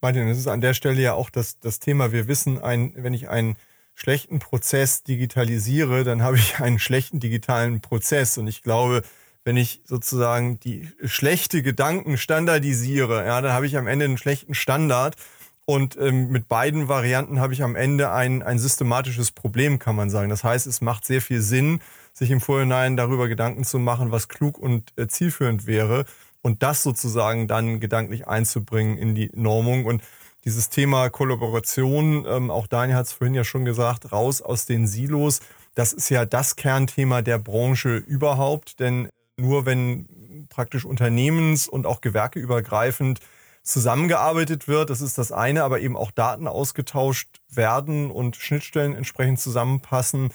[0.00, 2.12] Martin, das ist an der Stelle ja auch das, das Thema.
[2.12, 3.56] Wir wissen, ein, wenn ich einen
[3.96, 8.38] schlechten Prozess digitalisiere, dann habe ich einen schlechten digitalen Prozess.
[8.38, 9.02] Und ich glaube,
[9.42, 14.54] wenn ich sozusagen die schlechte Gedanken standardisiere, ja, dann habe ich am Ende einen schlechten
[14.54, 15.16] Standard.
[15.64, 20.10] Und ähm, mit beiden Varianten habe ich am Ende ein, ein systematisches Problem, kann man
[20.10, 20.30] sagen.
[20.30, 21.80] Das heißt, es macht sehr viel Sinn,
[22.12, 26.04] sich im Vorhinein darüber Gedanken zu machen, was klug und äh, zielführend wäre
[26.42, 29.84] und das sozusagen dann gedanklich einzubringen in die Normung.
[29.84, 30.02] Und
[30.46, 34.86] dieses Thema Kollaboration, ähm, auch Daniel hat es vorhin ja schon gesagt, raus aus den
[34.86, 35.40] Silos,
[35.74, 42.00] das ist ja das Kernthema der Branche überhaupt, denn nur wenn praktisch unternehmens- und auch
[42.00, 43.18] gewerkeübergreifend
[43.64, 49.40] zusammengearbeitet wird, das ist das eine, aber eben auch Daten ausgetauscht werden und Schnittstellen entsprechend
[49.40, 50.30] zusammenpassen,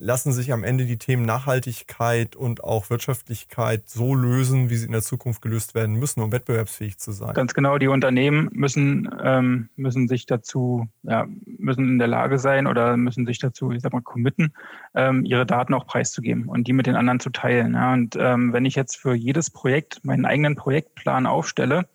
[0.00, 4.92] lassen sich am Ende die Themen Nachhaltigkeit und auch Wirtschaftlichkeit so lösen, wie sie in
[4.92, 7.34] der Zukunft gelöst werden müssen, um wettbewerbsfähig zu sein.
[7.34, 12.68] Ganz genau, die Unternehmen müssen, ähm, müssen sich dazu, ja, müssen in der Lage sein
[12.68, 14.52] oder müssen sich dazu, ich sag mal, committen,
[14.94, 17.74] ähm, ihre Daten auch preiszugeben und die mit den anderen zu teilen.
[17.74, 17.92] Ja.
[17.92, 21.88] Und ähm, wenn ich jetzt für jedes Projekt meinen eigenen Projektplan aufstelle,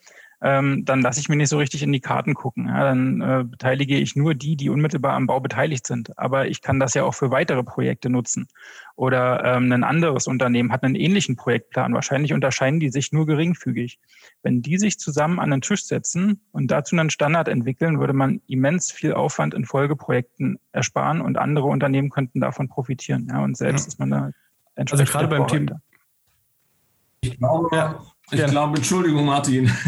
[0.45, 2.67] ähm, dann lasse ich mir nicht so richtig in die Karten gucken.
[2.67, 6.17] Ja, dann äh, beteilige ich nur die, die unmittelbar am Bau beteiligt sind.
[6.19, 8.49] Aber ich kann das ja auch für weitere Projekte nutzen.
[8.97, 11.93] Oder ähm, ein anderes Unternehmen hat einen ähnlichen Projektplan.
[11.93, 13.99] Wahrscheinlich unterscheiden die sich nur geringfügig.
[14.41, 18.41] Wenn die sich zusammen an den Tisch setzen und dazu einen Standard entwickeln, würde man
[18.47, 23.29] immens viel Aufwand in Folgeprojekten ersparen und andere Unternehmen könnten davon profitieren.
[23.31, 23.87] Ja, und selbst ja.
[23.87, 24.31] ist man da
[24.75, 25.07] entsprechend.
[25.07, 25.81] Also gerade beim Thema.
[27.21, 28.01] Ich glaube, ja.
[28.33, 29.71] Ich glaube, Entschuldigung, Martin.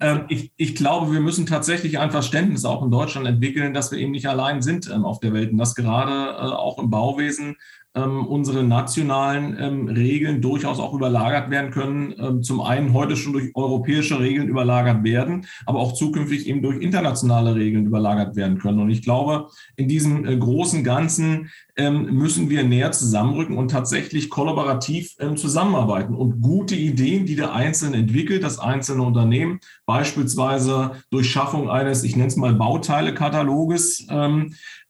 [0.00, 3.98] Ähm, ich, ich, glaube, wir müssen tatsächlich ein Verständnis auch in Deutschland entwickeln, dass wir
[3.98, 7.56] eben nicht allein sind ähm, auf der Welt und dass gerade äh, auch im Bauwesen
[7.94, 12.42] ähm, unsere nationalen Regeln durchaus auch überlagert werden können.
[12.42, 17.54] Zum einen heute schon durch europäische Regeln überlagert werden, aber auch zukünftig eben durch internationale
[17.54, 18.80] Regeln überlagert werden können.
[18.80, 25.14] Und ich glaube, in diesem äh, großen Ganzen müssen wir näher zusammenrücken und tatsächlich kollaborativ
[25.20, 31.70] ähm, zusammenarbeiten und gute Ideen, die der Einzelne entwickelt, das einzelne Unternehmen, beispielsweise durch Schaffung
[31.70, 34.06] eines, ich nenne es mal Bauteilekataloges,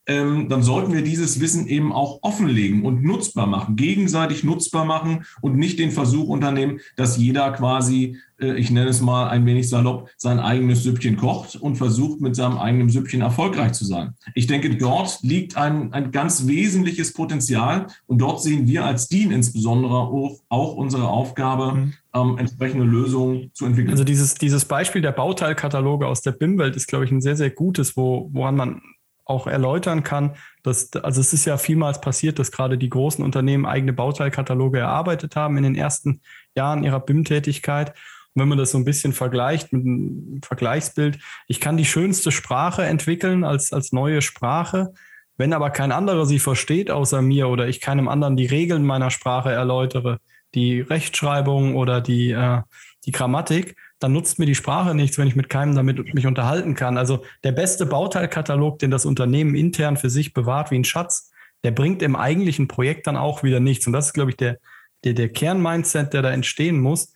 [0.09, 5.25] ähm, dann sollten wir dieses Wissen eben auch offenlegen und nutzbar machen, gegenseitig nutzbar machen
[5.43, 9.69] und nicht den Versuch unternehmen, dass jeder quasi, äh, ich nenne es mal ein wenig
[9.69, 14.15] salopp, sein eigenes Süppchen kocht und versucht, mit seinem eigenen Süppchen erfolgreich zu sein.
[14.35, 19.31] Ich denke, dort liegt ein, ein ganz wesentliches Potenzial und dort sehen wir als DIN
[19.31, 21.93] insbesondere auch, auch unsere Aufgabe, mhm.
[22.15, 23.91] ähm, entsprechende Lösungen zu entwickeln.
[23.91, 27.51] Also dieses, dieses Beispiel der Bauteilkataloge aus der BIM-Welt ist, glaube ich, ein sehr, sehr
[27.51, 28.81] gutes, wo, woran man
[29.29, 30.35] auch erläutern kann.
[30.63, 35.37] Dass, also es ist ja vielmals passiert, dass gerade die großen Unternehmen eigene Bauteilkataloge erarbeitet
[35.37, 36.21] haben in den ersten
[36.57, 37.91] Jahren ihrer BIM-Tätigkeit.
[38.35, 42.33] Und wenn man das so ein bisschen vergleicht mit einem Vergleichsbild, ich kann die schönste
[42.33, 44.93] Sprache entwickeln als, als neue Sprache.
[45.37, 49.11] Wenn aber kein anderer sie versteht außer mir oder ich keinem anderen die Regeln meiner
[49.11, 50.19] Sprache erläutere,
[50.55, 52.63] die Rechtschreibung oder die, äh,
[53.05, 56.75] die Grammatik, dann nutzt mir die Sprache nichts, wenn ich mit keinem damit mich unterhalten
[56.75, 56.99] kann.
[56.99, 61.31] Also der beste Bauteilkatalog, den das Unternehmen intern für sich bewahrt wie ein Schatz,
[61.65, 63.87] der bringt im eigentlichen Projekt dann auch wieder nichts.
[63.87, 64.59] Und das ist, glaube ich, der,
[65.05, 67.15] der, der Kernmindset, der da entstehen muss.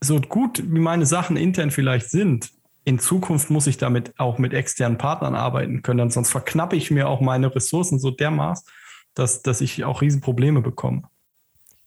[0.00, 2.50] So gut wie meine Sachen intern vielleicht sind,
[2.84, 7.08] in Zukunft muss ich damit auch mit externen Partnern arbeiten können, sonst verknappe ich mir
[7.08, 8.66] auch meine Ressourcen so dermaßen,
[9.14, 11.04] dass, dass ich auch Riesenprobleme bekomme.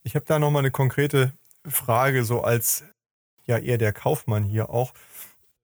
[0.03, 1.33] Ich habe da nochmal eine konkrete
[1.67, 2.83] Frage, so als
[3.47, 4.93] ja eher der Kaufmann hier auch.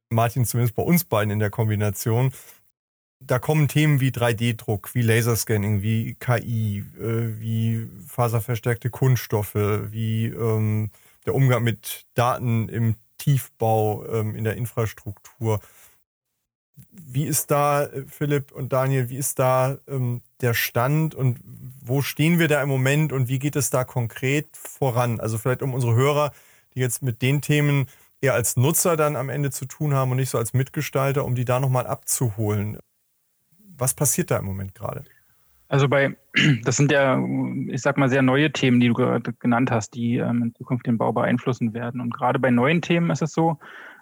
[0.10, 2.32] Martin, zumindest bei uns beiden in der Kombination.
[3.20, 10.92] Da kommen Themen wie 3D-Druck, wie Laserscanning, wie KI, äh, wie faserverstärkte Kunststoffe, wie ähm,
[11.26, 15.62] der Umgang mit Daten im Tiefbau, ähm, in der Infrastruktur.
[16.92, 21.40] Wie ist da, äh, Philipp und Daniel, wie ist da ähm, der Stand und
[21.82, 25.22] wo stehen wir da im Moment und wie geht es da konkret voran?
[25.22, 26.34] Also vielleicht um unsere Hörer,
[26.76, 27.88] die jetzt mit den Themen
[28.22, 31.36] eher als Nutzer dann am Ende zu tun haben und nicht so als Mitgestalter, um
[31.36, 32.78] die da nochmal abzuholen.
[33.78, 35.04] Was passiert da im Moment gerade?
[35.68, 36.16] Also bei,
[36.64, 37.22] das sind ja,
[37.68, 40.86] ich sag mal, sehr neue Themen, die du gerade genannt hast, die ähm, in Zukunft
[40.86, 42.00] den Bau beeinflussen werden.
[42.00, 43.58] Und gerade bei neuen Themen ist es so,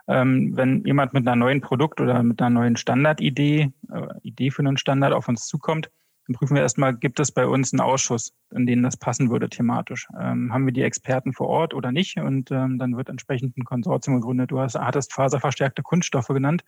[0.07, 4.61] ähm, wenn jemand mit einer neuen Produkt oder mit einer neuen Standardidee, äh, Idee für
[4.61, 5.89] einen Standard auf uns zukommt,
[6.31, 9.49] dann prüfen wir erstmal, gibt es bei uns einen Ausschuss, in den das passen würde
[9.49, 10.07] thematisch?
[10.17, 12.17] Ähm, haben wir die Experten vor Ort oder nicht?
[12.17, 14.51] Und ähm, dann wird entsprechend ein Konsortium gegründet.
[14.51, 16.63] Du hast, hattest faserverstärkte Kunststoffe genannt.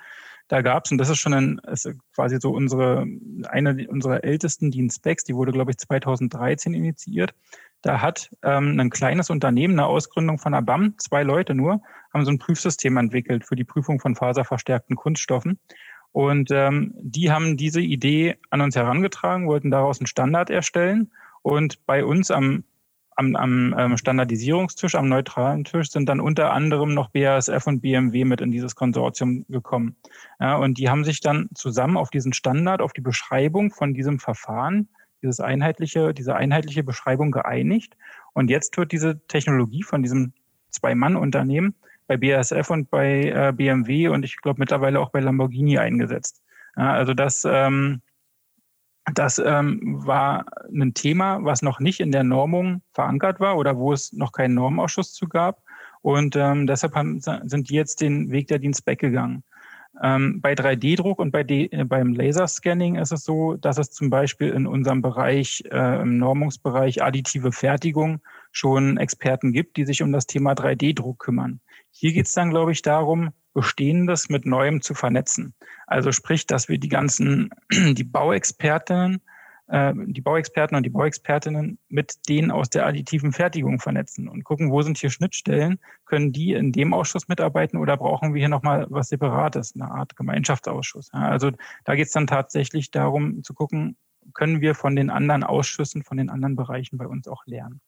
[0.49, 3.07] Da gab es, und das ist schon ein, ist quasi so unsere,
[3.47, 7.33] eine unserer ältesten DIN Specs, die wurde, glaube ich, 2013 initiiert.
[7.81, 11.81] Da hat ähm, ein kleines Unternehmen, eine Ausgründung von der BAM, zwei Leute nur,
[12.13, 15.59] haben so ein Prüfsystem entwickelt für die Prüfung von faserverstärkten Kunststoffen.
[16.13, 21.11] Und ähm, die haben diese Idee an uns herangetragen, wollten daraus einen Standard erstellen.
[21.41, 22.63] Und bei uns am,
[23.15, 28.25] am, am ähm, Standardisierungstisch, am neutralen Tisch, sind dann unter anderem noch BASF und BMW
[28.25, 29.95] mit in dieses Konsortium gekommen.
[30.39, 34.19] Ja, und die haben sich dann zusammen auf diesen Standard, auf die Beschreibung von diesem
[34.19, 34.89] Verfahren,
[35.23, 37.97] dieses einheitliche, diese einheitliche Beschreibung geeinigt.
[38.33, 40.33] Und jetzt wird diese Technologie von diesem
[40.69, 41.73] Zwei-Mann-Unternehmen
[42.07, 46.41] bei BASF und bei äh, BMW und ich glaube mittlerweile auch bei Lamborghini eingesetzt.
[46.75, 48.01] Ja, also das, ähm,
[49.13, 53.93] das ähm, war ein Thema, was noch nicht in der Normung verankert war oder wo
[53.93, 55.61] es noch keinen Normausschuss zu gab.
[56.01, 59.43] Und ähm, deshalb haben, sind die jetzt den Weg der Dienstback gegangen.
[60.01, 64.09] Ähm, bei 3D-Druck und bei D, äh, beim Laserscanning ist es so, dass es zum
[64.09, 68.19] Beispiel in unserem Bereich, äh, im Normungsbereich additive Fertigung
[68.51, 71.59] schon Experten gibt, die sich um das Thema 3D-Druck kümmern.
[71.95, 75.53] Hier geht es dann, glaube ich, darum, Bestehendes mit Neuem zu vernetzen.
[75.85, 79.21] Also sprich, dass wir die ganzen, die Bauexpertinnen,
[79.67, 84.71] äh, die Bauexperten und die Bauexpertinnen mit denen aus der additiven Fertigung vernetzen und gucken,
[84.71, 88.87] wo sind hier Schnittstellen, können die in dem Ausschuss mitarbeiten oder brauchen wir hier nochmal
[88.89, 91.11] was Separates, eine Art Gemeinschaftsausschuss.
[91.13, 91.51] Ja, also
[91.85, 93.97] da geht es dann tatsächlich darum zu gucken,
[94.33, 97.81] können wir von den anderen Ausschüssen, von den anderen Bereichen bei uns auch lernen.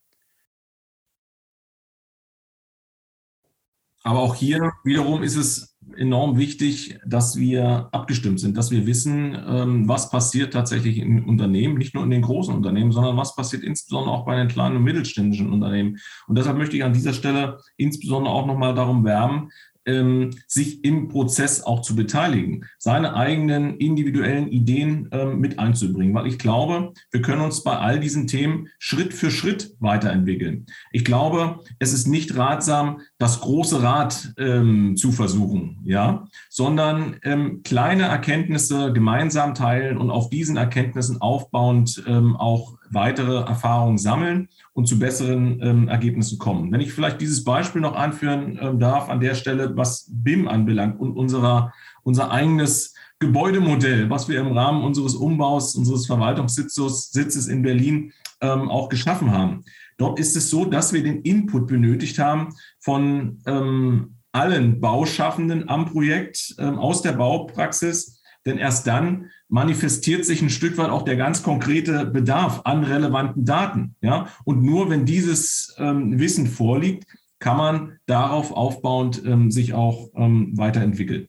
[4.05, 9.35] Aber auch hier wiederum ist es enorm wichtig, dass wir abgestimmt sind, dass wir wissen,
[9.47, 13.63] ähm, was passiert tatsächlich in Unternehmen, nicht nur in den großen Unternehmen, sondern was passiert
[13.63, 15.97] insbesondere auch bei den kleinen und mittelständischen Unternehmen.
[16.27, 19.49] Und deshalb möchte ich an dieser Stelle insbesondere auch nochmal darum werben,
[19.85, 26.13] ähm, sich im Prozess auch zu beteiligen, seine eigenen individuellen Ideen ähm, mit einzubringen.
[26.13, 30.65] Weil ich glaube, wir können uns bei all diesen Themen Schritt für Schritt weiterentwickeln.
[30.91, 37.61] Ich glaube, es ist nicht ratsam, das große Rad ähm, zu versuchen, ja, sondern ähm,
[37.63, 44.87] kleine Erkenntnisse gemeinsam teilen und auf diesen Erkenntnissen aufbauend ähm, auch weitere Erfahrungen sammeln und
[44.87, 46.71] zu besseren ähm, Ergebnissen kommen.
[46.71, 50.99] Wenn ich vielleicht dieses Beispiel noch anführen ähm, darf an der Stelle, was BIM anbelangt
[50.99, 57.61] und unserer, unser eigenes Gebäudemodell, was wir im Rahmen unseres Umbaus, unseres Verwaltungssitzes Sitzes in
[57.61, 59.63] Berlin ähm, auch geschaffen haben.
[59.97, 65.85] Dort ist es so, dass wir den Input benötigt haben von ähm, allen Bauschaffenden am
[65.85, 71.15] Projekt, ähm, aus der Baupraxis, denn erst dann manifestiert sich ein Stück weit auch der
[71.15, 73.95] ganz konkrete Bedarf an relevanten Daten.
[74.01, 74.27] Ja?
[74.43, 77.05] Und nur wenn dieses ähm, Wissen vorliegt,
[77.39, 81.27] kann man darauf aufbauend ähm, sich auch ähm, weiterentwickeln.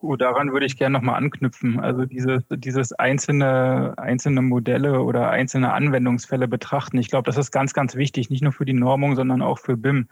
[0.00, 1.80] Gut, daran würde ich gerne nochmal anknüpfen.
[1.80, 6.98] Also dieses, dieses einzelne, einzelne Modelle oder einzelne Anwendungsfälle betrachten.
[6.98, 9.76] Ich glaube, das ist ganz, ganz wichtig, nicht nur für die Normung, sondern auch für
[9.76, 10.06] BIM.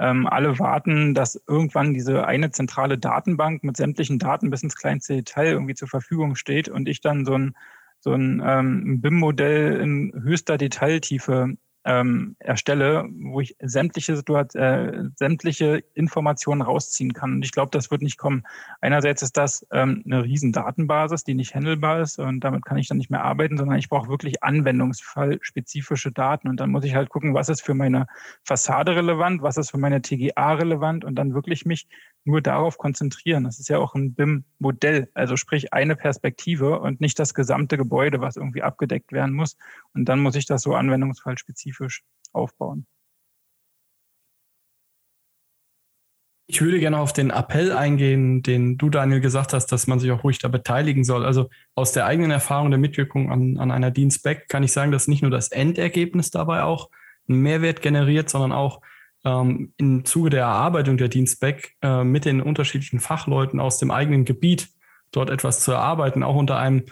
[0.00, 5.16] Ähm, alle warten, dass irgendwann diese eine zentrale Datenbank mit sämtlichen Daten bis ins kleinste
[5.16, 7.54] Detail irgendwie zur Verfügung steht und ich dann so ein,
[7.98, 16.62] so ein ähm, BIM-Modell in höchster Detailtiefe ähm, erstelle, wo ich sämtliche äh, sämtliche Informationen
[16.62, 17.34] rausziehen kann.
[17.34, 18.44] Und ich glaube, das wird nicht kommen.
[18.80, 22.88] Einerseits ist das ähm, eine riesen Datenbasis, die nicht handelbar ist und damit kann ich
[22.88, 26.48] dann nicht mehr arbeiten, sondern ich brauche wirklich anwendungsfallspezifische Daten.
[26.48, 28.06] Und dann muss ich halt gucken, was ist für meine
[28.44, 31.88] Fassade relevant, was ist für meine TGA relevant und dann wirklich mich
[32.24, 33.44] nur darauf konzentrieren.
[33.44, 38.20] Das ist ja auch ein BIM-Modell, also sprich eine Perspektive und nicht das gesamte Gebäude,
[38.20, 39.56] was irgendwie abgedeckt werden muss.
[39.94, 42.02] Und dann muss ich das so anwendungsfallspezifisch
[42.32, 42.86] aufbauen.
[46.52, 50.10] Ich würde gerne auf den Appell eingehen, den du, Daniel, gesagt hast, dass man sich
[50.10, 51.24] auch ruhig da beteiligen soll.
[51.24, 55.06] Also aus der eigenen Erfahrung der Mitwirkung an, an einer Dienstback kann ich sagen, dass
[55.06, 56.90] nicht nur das Endergebnis dabei auch
[57.28, 58.80] einen Mehrwert generiert, sondern auch
[59.24, 64.24] ähm, im Zuge der Erarbeitung der Dienstback äh, mit den unterschiedlichen Fachleuten aus dem eigenen
[64.24, 64.68] Gebiet
[65.12, 66.84] dort etwas zu erarbeiten, auch unter einem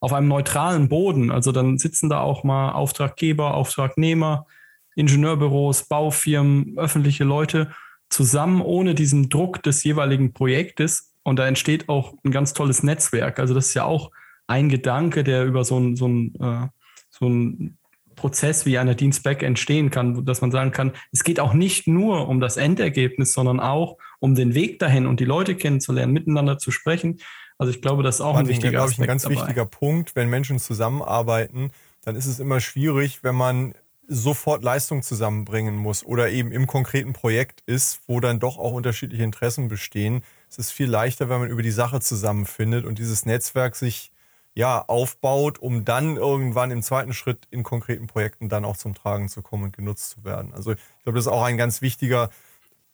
[0.00, 1.30] auf einem neutralen Boden.
[1.30, 4.46] Also dann sitzen da auch mal Auftraggeber, Auftragnehmer,
[4.94, 7.72] Ingenieurbüros, Baufirmen, öffentliche Leute
[8.08, 11.12] zusammen ohne diesen Druck des jeweiligen Projektes.
[11.22, 13.38] Und da entsteht auch ein ganz tolles Netzwerk.
[13.38, 14.10] Also das ist ja auch
[14.46, 16.68] ein Gedanke, der über so ein, so ein, äh,
[17.10, 17.78] so ein
[18.16, 22.28] Prozess wie einer Dienstback entstehen kann, dass man sagen kann, es geht auch nicht nur
[22.28, 26.70] um das Endergebnis, sondern auch um den Weg dahin und die Leute kennenzulernen, miteinander zu
[26.70, 27.18] sprechen.
[27.58, 29.36] Also ich glaube, das ist auch Martin, ein wichtiger glaube ich, ein ganz dabei.
[29.36, 30.16] wichtiger Punkt.
[30.16, 31.70] Wenn Menschen zusammenarbeiten,
[32.02, 33.74] dann ist es immer schwierig, wenn man
[34.08, 39.24] sofort Leistung zusammenbringen muss oder eben im konkreten Projekt ist, wo dann doch auch unterschiedliche
[39.24, 40.22] Interessen bestehen.
[40.48, 44.12] Es ist viel leichter, wenn man über die Sache zusammenfindet und dieses Netzwerk sich
[44.56, 49.28] ja aufbaut, um dann irgendwann im zweiten Schritt in konkreten Projekten dann auch zum Tragen
[49.28, 50.54] zu kommen und genutzt zu werden.
[50.54, 52.30] Also ich glaube, das ist auch ein ganz wichtiger,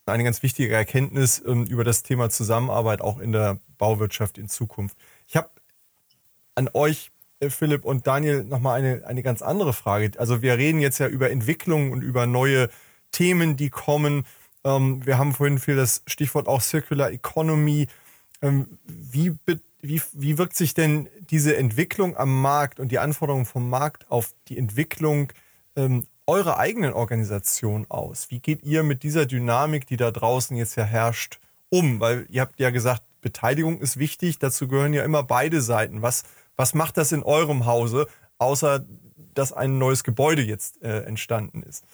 [0.05, 4.97] eine ganz wichtige Erkenntnis ähm, über das Thema Zusammenarbeit auch in der Bauwirtschaft in Zukunft.
[5.29, 5.51] Ich habe
[6.57, 10.19] an euch äh, Philipp und Daniel, nochmal eine, eine ganz andere Frage.
[10.19, 12.71] Also wir reden jetzt ja über Entwicklung und über neue
[13.13, 14.27] Themen, die kommen.
[14.65, 17.87] Ähm, wir haben vorhin viel das Stichwort auch Circular Economy.
[18.43, 19.37] Ähm, wie,
[19.83, 24.33] wie, wie wirkt sich denn diese Entwicklung am Markt und die Anforderungen vom Markt auf
[24.47, 25.33] die Entwicklung
[25.75, 28.31] ähm, eurer eigenen Organisation aus?
[28.31, 31.99] Wie geht ihr mit dieser Dynamik, die da draußen jetzt ja herrscht, um?
[31.99, 36.01] Weil ihr habt ja gesagt, Beteiligung ist wichtig, dazu gehören ja immer beide Seiten.
[36.01, 36.23] Was,
[36.55, 38.07] was macht das in eurem Hause,
[38.39, 38.87] außer
[39.35, 41.85] dass ein neues Gebäude jetzt äh, entstanden ist?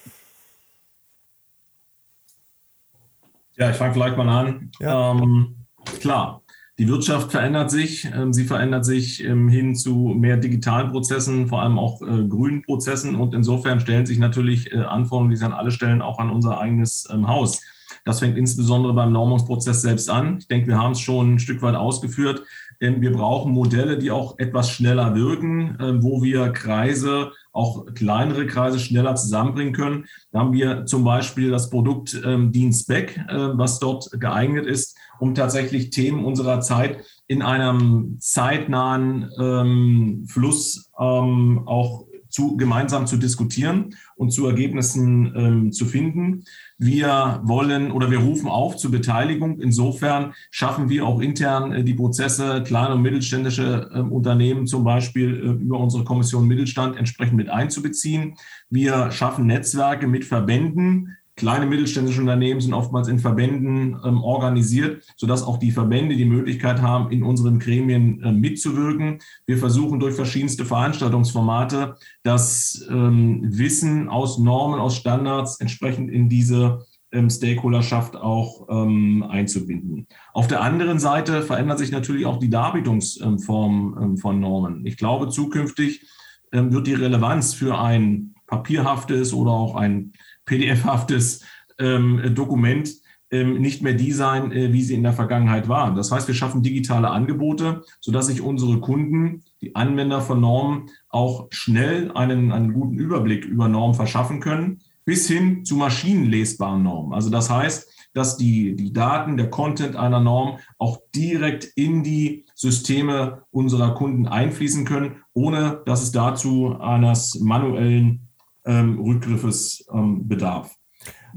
[3.55, 4.71] Ja, ich fange vielleicht mal an.
[4.79, 5.11] Ja.
[5.11, 5.65] Ähm,
[5.99, 6.41] klar,
[6.79, 8.09] die Wirtschaft verändert sich.
[8.15, 12.61] Ähm, sie verändert sich ähm, hin zu mehr digitalen Prozessen, vor allem auch äh, grünen
[12.61, 13.15] Prozessen.
[13.15, 16.59] Und insofern stellen sich natürlich äh, Anforderungen, die sich an alle stellen, auch an unser
[16.59, 17.61] eigenes ähm, Haus.
[18.05, 20.37] Das fängt insbesondere beim Normungsprozess selbst an.
[20.39, 22.43] Ich denke, wir haben es schon ein Stück weit ausgeführt.
[22.79, 29.15] Wir brauchen Modelle, die auch etwas schneller wirken, wo wir Kreise, auch kleinere Kreise schneller
[29.15, 30.05] zusammenbringen können.
[30.31, 35.35] Da haben wir zum Beispiel das Produkt ähm, Dienstback, äh, was dort geeignet ist, um
[35.35, 44.31] tatsächlich Themen unserer Zeit in einem zeitnahen ähm, Fluss auch zu, gemeinsam zu diskutieren und
[44.31, 46.43] zu Ergebnissen ähm, zu finden.
[46.81, 49.59] Wir wollen oder wir rufen auf zur Beteiligung.
[49.59, 55.35] Insofern schaffen wir auch intern äh, die Prozesse, kleine und mittelständische äh, Unternehmen zum Beispiel
[55.35, 58.35] äh, über unsere Kommission Mittelstand entsprechend mit einzubeziehen.
[58.69, 65.41] Wir schaffen Netzwerke mit Verbänden, Kleine mittelständische Unternehmen sind oftmals in Verbänden ähm, organisiert, sodass
[65.41, 69.19] auch die Verbände die Möglichkeit haben, in unseren Gremien äh, mitzuwirken.
[69.47, 76.85] Wir versuchen durch verschiedenste Veranstaltungsformate das ähm, Wissen aus Normen, aus Standards entsprechend in diese
[77.13, 80.07] ähm, Stakeholderschaft auch ähm, einzubinden.
[80.33, 84.85] Auf der anderen Seite verändert sich natürlich auch die Darbietungsform ähm, von Normen.
[84.85, 86.05] Ich glaube, zukünftig
[86.51, 90.11] ähm, wird die Relevanz für ein papierhaftes oder auch ein
[90.49, 91.45] PDF-haftes
[91.77, 92.89] ähm, Dokument
[93.31, 95.95] ähm, nicht mehr die sein, äh, wie sie in der Vergangenheit waren.
[95.95, 101.47] Das heißt, wir schaffen digitale Angebote, sodass sich unsere Kunden, die Anwender von Normen, auch
[101.51, 107.13] schnell einen, einen guten Überblick über Normen verschaffen können, bis hin zu maschinenlesbaren Normen.
[107.13, 112.45] Also das heißt, dass die, die Daten, der Content einer Norm auch direkt in die
[112.55, 118.28] Systeme unserer Kunden einfließen können, ohne dass es dazu eines manuellen
[118.65, 120.75] ähm, Rückgriffes ähm, bedarf.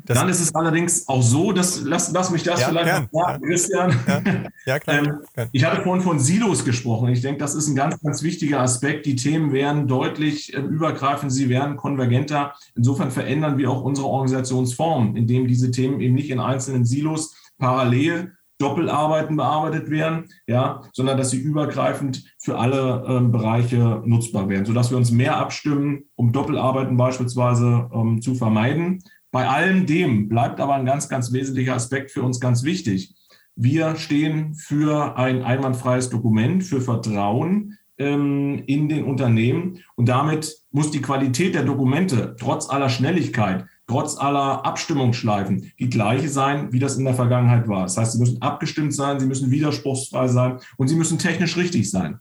[0.05, 3.09] Das Dann ist es allerdings auch so, dass, lass, lass mich das ja, vielleicht gern,
[3.12, 3.91] noch sagen, Christian.
[4.07, 4.23] Ja,
[4.66, 4.97] ja klar.
[5.37, 7.09] ähm, ich hatte vorhin von Silos gesprochen.
[7.11, 9.07] Ich denke, das ist ein ganz, ganz wichtiger Aspekt.
[9.07, 12.55] Die Themen werden deutlich äh, übergreifend, sie werden konvergenter.
[12.75, 18.33] Insofern verändern wir auch unsere Organisationsform, indem diese Themen eben nicht in einzelnen Silos parallel
[18.62, 24.90] Doppelarbeiten bearbeitet werden, ja, sondern dass sie übergreifend für alle ähm, Bereiche nutzbar werden, sodass
[24.90, 29.02] wir uns mehr abstimmen, um Doppelarbeiten beispielsweise ähm, zu vermeiden.
[29.32, 33.14] Bei allem dem bleibt aber ein ganz, ganz wesentlicher Aspekt für uns ganz wichtig.
[33.56, 39.80] Wir stehen für ein einwandfreies Dokument, für Vertrauen ähm, in den Unternehmen.
[39.97, 46.28] Und damit muss die Qualität der Dokumente trotz aller Schnelligkeit, trotz aller Abstimmungsschleifen die gleiche
[46.28, 47.82] sein, wie das in der Vergangenheit war.
[47.82, 51.90] Das heißt, sie müssen abgestimmt sein, sie müssen widerspruchsfrei sein und sie müssen technisch richtig
[51.90, 52.20] sein.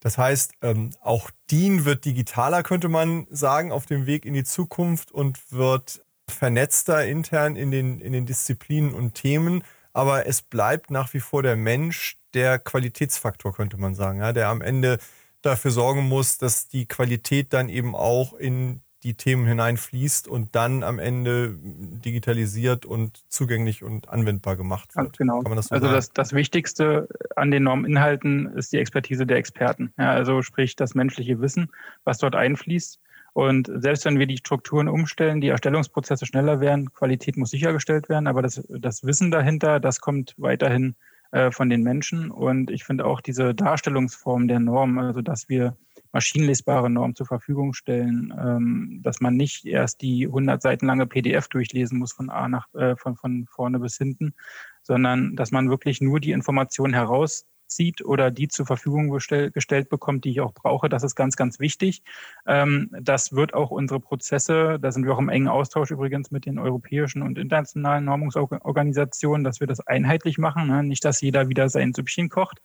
[0.00, 4.44] Das heißt, ähm, auch DIN wird digitaler, könnte man sagen, auf dem Weg in die
[4.44, 9.62] Zukunft und wird vernetzter intern in den, in den Disziplinen und Themen.
[9.94, 14.48] Aber es bleibt nach wie vor der Mensch der Qualitätsfaktor, könnte man sagen, ja, der
[14.48, 14.98] am Ende
[15.40, 20.82] dafür sorgen muss, dass die Qualität dann eben auch in die Themen hineinfließt und dann
[20.82, 25.18] am Ende digitalisiert und zugänglich und anwendbar gemacht wird.
[25.18, 25.42] Genau.
[25.42, 29.92] Das so also das, das, Wichtigste an den Norminhalten ist die Expertise der Experten.
[29.98, 31.70] Ja, also sprich das menschliche Wissen,
[32.04, 32.98] was dort einfließt.
[33.34, 38.28] Und selbst wenn wir die Strukturen umstellen, die Erstellungsprozesse schneller werden, Qualität muss sichergestellt werden,
[38.28, 40.94] aber das, das Wissen dahinter, das kommt weiterhin
[41.32, 42.30] äh, von den Menschen.
[42.30, 45.76] Und ich finde auch diese Darstellungsform der Norm, also dass wir
[46.12, 51.48] maschinenlesbare Normen zur Verfügung stellen, ähm, dass man nicht erst die 100 Seiten lange PDF
[51.48, 54.34] durchlesen muss von A nach äh, von, von vorne bis hinten,
[54.82, 59.88] sondern dass man wirklich nur die Informationen heraus zieht oder die zur Verfügung gestell, gestellt
[59.88, 60.88] bekommt, die ich auch brauche.
[60.88, 62.02] Das ist ganz, ganz wichtig.
[62.46, 66.46] Ähm, das wird auch unsere Prozesse, da sind wir auch im engen Austausch übrigens mit
[66.46, 70.68] den europäischen und internationalen Normungsorganisationen, dass wir das einheitlich machen.
[70.68, 70.82] Ne?
[70.82, 72.60] Nicht, dass jeder wieder sein Süppchen kocht,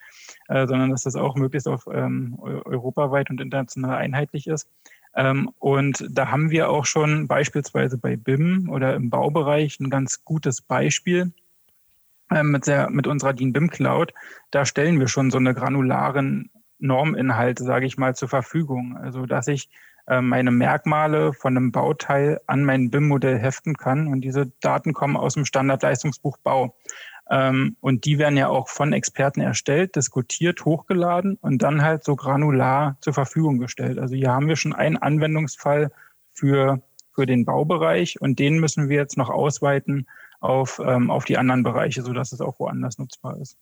[0.48, 4.70] äh, sondern dass das auch möglichst auf ähm, europaweit und international einheitlich ist.
[5.16, 10.24] Ähm, und da haben wir auch schon beispielsweise bei BIM oder im Baubereich ein ganz
[10.24, 11.34] gutes Beispiel
[12.44, 14.14] mit, der, mit unserer DIN BIM Cloud,
[14.52, 18.98] da stellen wir schon so eine granularen Norminhalte, sage ich mal, zur Verfügung.
[18.98, 19.70] Also dass ich
[20.08, 25.16] äh, meine Merkmale von einem Bauteil an mein BIM-Modell heften kann und diese Daten kommen
[25.16, 26.76] aus dem Standardleistungsbuch Bau.
[27.30, 32.16] Ähm, und die werden ja auch von Experten erstellt, diskutiert, hochgeladen und dann halt so
[32.16, 34.00] granular zur Verfügung gestellt.
[34.00, 35.92] Also hier haben wir schon einen Anwendungsfall
[36.32, 36.82] für,
[37.14, 40.08] für den Baubereich und den müssen wir jetzt noch ausweiten
[40.40, 43.58] auf, ähm, auf die anderen Bereiche, sodass es auch woanders nutzbar ist.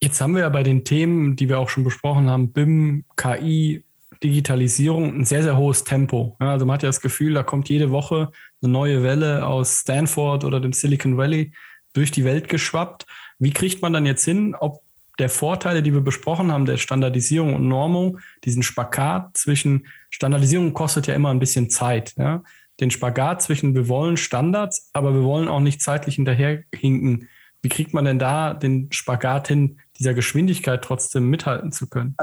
[0.00, 3.84] Jetzt haben wir ja bei den Themen, die wir auch schon besprochen haben, BIM, KI,
[4.22, 6.36] Digitalisierung, ein sehr, sehr hohes Tempo.
[6.40, 8.30] Ja, also man hat ja das Gefühl, da kommt jede Woche
[8.62, 11.52] eine neue Welle aus Stanford oder dem Silicon Valley
[11.92, 13.06] durch die Welt geschwappt.
[13.38, 14.82] Wie kriegt man dann jetzt hin, ob
[15.18, 21.08] der Vorteile, die wir besprochen haben, der Standardisierung und Normung, diesen Spagat zwischen Standardisierung kostet
[21.08, 22.14] ja immer ein bisschen Zeit.
[22.16, 22.42] Ja?
[22.80, 27.28] Den Spagat zwischen, wir wollen Standards, aber wir wollen auch nicht zeitlich hinterherhinken.
[27.62, 32.16] Wie kriegt man denn da den Spagat hin, dieser Geschwindigkeit trotzdem mithalten zu können?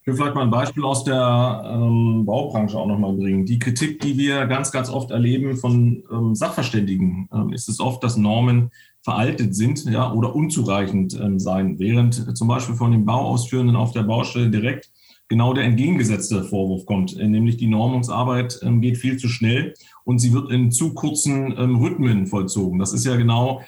[0.00, 3.44] Ich will vielleicht mal ein Beispiel aus der ähm, Baubranche auch nochmal bringen.
[3.44, 8.02] Die Kritik, die wir ganz, ganz oft erleben von ähm, Sachverständigen, ähm, ist es oft,
[8.02, 8.70] dass Normen
[9.02, 13.92] veraltet sind ja, oder unzureichend ähm, sein, während äh, zum Beispiel von den Bauausführenden auf
[13.92, 14.90] der Baustelle direkt
[15.30, 19.72] genau der entgegengesetzte Vorwurf kommt, äh, nämlich die Normungsarbeit ähm, geht viel zu schnell
[20.04, 22.78] und sie wird in zu kurzen ähm, Rhythmen vollzogen.
[22.78, 23.62] Das ist ja genau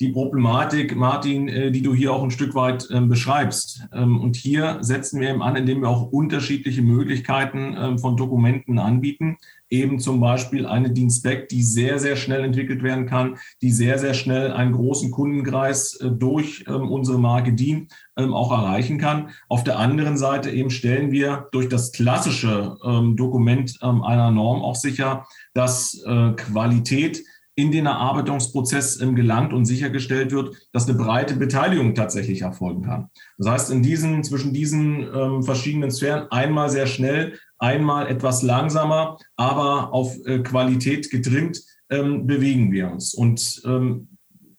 [0.00, 3.82] die Problematik, Martin, äh, die du hier auch ein Stück weit ähm, beschreibst.
[3.92, 8.78] Ähm, und hier setzen wir eben an, indem wir auch unterschiedliche Möglichkeiten ähm, von Dokumenten
[8.78, 9.38] anbieten.
[9.70, 14.14] Eben zum Beispiel eine Dienstback, die sehr, sehr schnell entwickelt werden kann, die sehr, sehr
[14.14, 19.30] schnell einen großen Kundenkreis äh, durch ähm, unsere Marke DIN ähm, auch erreichen kann.
[19.48, 22.76] Auf der anderen Seite eben stellen wir durch das klassische
[23.14, 27.22] Dokument einer Norm auch sicher, dass äh, Qualität
[27.54, 33.10] in den Erarbeitungsprozess gelangt und sichergestellt wird, dass eine breite Beteiligung tatsächlich erfolgen kann.
[33.38, 39.18] Das heißt, in diesen, zwischen diesen ähm, verschiedenen Sphären einmal sehr schnell, einmal etwas langsamer,
[39.36, 43.14] aber auf äh, Qualität getrimmt ähm, bewegen wir uns.
[43.14, 44.08] Und ähm,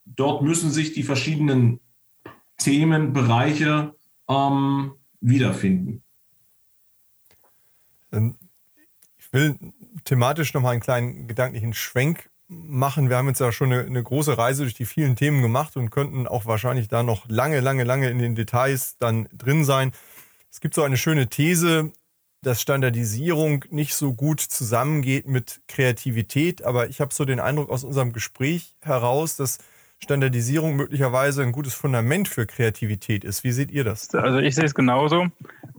[0.05, 1.79] dort müssen sich die verschiedenen
[2.57, 3.95] Themenbereiche
[4.29, 6.03] ähm, wiederfinden.
[8.11, 8.35] Ähm,
[9.17, 9.57] ich will
[10.03, 13.09] thematisch noch mal einen kleinen gedanklichen Schwenk machen.
[13.09, 15.89] Wir haben jetzt ja schon eine, eine, große Reise durch die vielen Themen gemacht und
[15.89, 19.93] könnten auch wahrscheinlich da noch lange, lange, lange in den Details dann drin sein.
[20.51, 21.93] Es gibt so eine schöne These,
[22.41, 27.85] dass Standardisierung nicht so gut zusammengeht mit Kreativität, aber ich habe so den Eindruck aus
[27.85, 29.59] unserem Gespräch heraus, dass
[29.99, 33.43] Standardisierung möglicherweise ein gutes Fundament für Kreativität ist.
[33.43, 34.13] Wie seht ihr das?
[34.13, 35.27] Also ich sehe es genauso.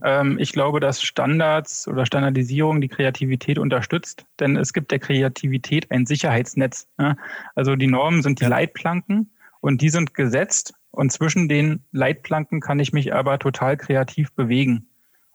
[0.03, 5.89] Ähm, ich glaube, dass Standards oder Standardisierung die Kreativität unterstützt, denn es gibt der Kreativität
[5.91, 6.87] ein Sicherheitsnetz.
[7.55, 9.31] Also die Normen sind die Leitplanken
[9.61, 14.87] und die sind gesetzt und zwischen den Leitplanken kann ich mich aber total kreativ bewegen.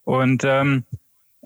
[0.05, 0.85] Und ähm,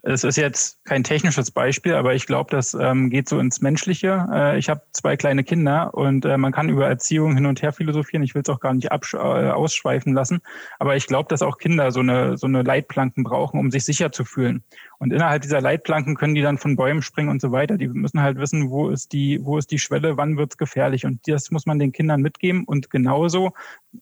[0.03, 4.27] es ist jetzt kein technisches Beispiel, aber ich glaube, das ähm, geht so ins Menschliche.
[4.33, 7.73] Äh, ich habe zwei kleine Kinder und äh, man kann über Erziehung hin und her
[7.73, 8.25] philosophieren.
[8.25, 10.41] Ich will es auch gar nicht äh, ausschweifen lassen,
[10.81, 14.11] aber ich glaube, dass auch Kinder so eine, so eine Leitplanken brauchen, um sich sicher
[14.11, 14.65] zu fühlen.
[15.03, 17.77] Und innerhalb dieser Leitplanken können die dann von Bäumen springen und so weiter.
[17.77, 21.05] Die müssen halt wissen, wo ist die, wo ist die Schwelle, wann wird's gefährlich.
[21.05, 23.51] Und das muss man den Kindern mitgeben und genauso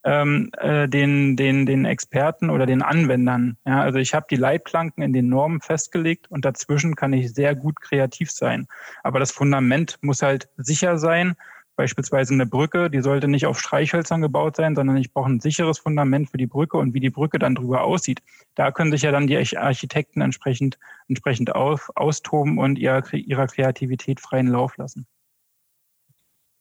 [0.05, 3.57] ähm, äh, den, den, den Experten oder den Anwendern.
[3.65, 7.55] Ja, also ich habe die Leitplanken in den Normen festgelegt und dazwischen kann ich sehr
[7.55, 8.69] gut kreativ sein.
[9.03, 11.35] Aber das Fundament muss halt sicher sein.
[11.77, 15.79] Beispielsweise eine Brücke, die sollte nicht auf Streichhölzern gebaut sein, sondern ich brauche ein sicheres
[15.79, 18.23] Fundament für die Brücke und wie die Brücke dann drüber aussieht.
[18.55, 24.21] Da können sich ja dann die Architekten entsprechend, entsprechend auf, austoben und ihrer, ihrer Kreativität
[24.21, 25.07] freien Lauf lassen.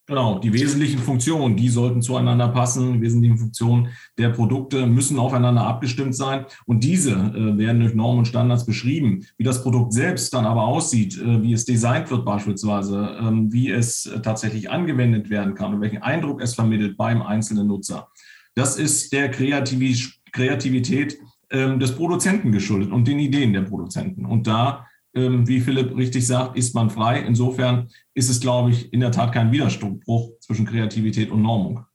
[0.09, 2.93] Genau, die wesentlichen Funktionen, die sollten zueinander passen.
[2.93, 6.45] Die wesentlichen Funktionen der Produkte müssen aufeinander abgestimmt sein.
[6.65, 9.27] Und diese äh, werden durch Normen und Standards beschrieben.
[9.37, 13.69] Wie das Produkt selbst dann aber aussieht, äh, wie es designt wird beispielsweise, ähm, wie
[13.69, 18.07] es äh, tatsächlich angewendet werden kann und welchen Eindruck es vermittelt beim einzelnen Nutzer.
[18.55, 21.19] Das ist der Kreativität
[21.51, 24.25] ähm, des Produzenten geschuldet und den Ideen der Produzenten.
[24.25, 27.19] Und da wie Philipp richtig sagt, ist man frei.
[27.21, 31.85] Insofern ist es, glaube ich, in der Tat kein Widerspruch zwischen Kreativität und Normung.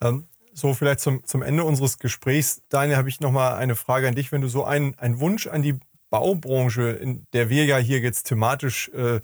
[0.00, 0.24] Ähm,
[0.54, 4.14] so, vielleicht zum, zum Ende unseres Gesprächs, Daniel, habe ich noch mal eine Frage an
[4.14, 4.32] dich.
[4.32, 5.78] Wenn du so einen, einen Wunsch an die
[6.10, 9.20] Baubranche, in der wir ja hier jetzt thematisch äh,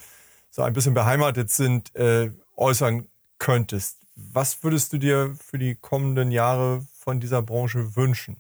[0.50, 6.32] so ein bisschen beheimatet sind, äh, äußern könntest, was würdest du dir für die kommenden
[6.32, 8.36] Jahre von dieser Branche wünschen,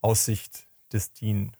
[0.00, 1.52] aus Sicht des DIN?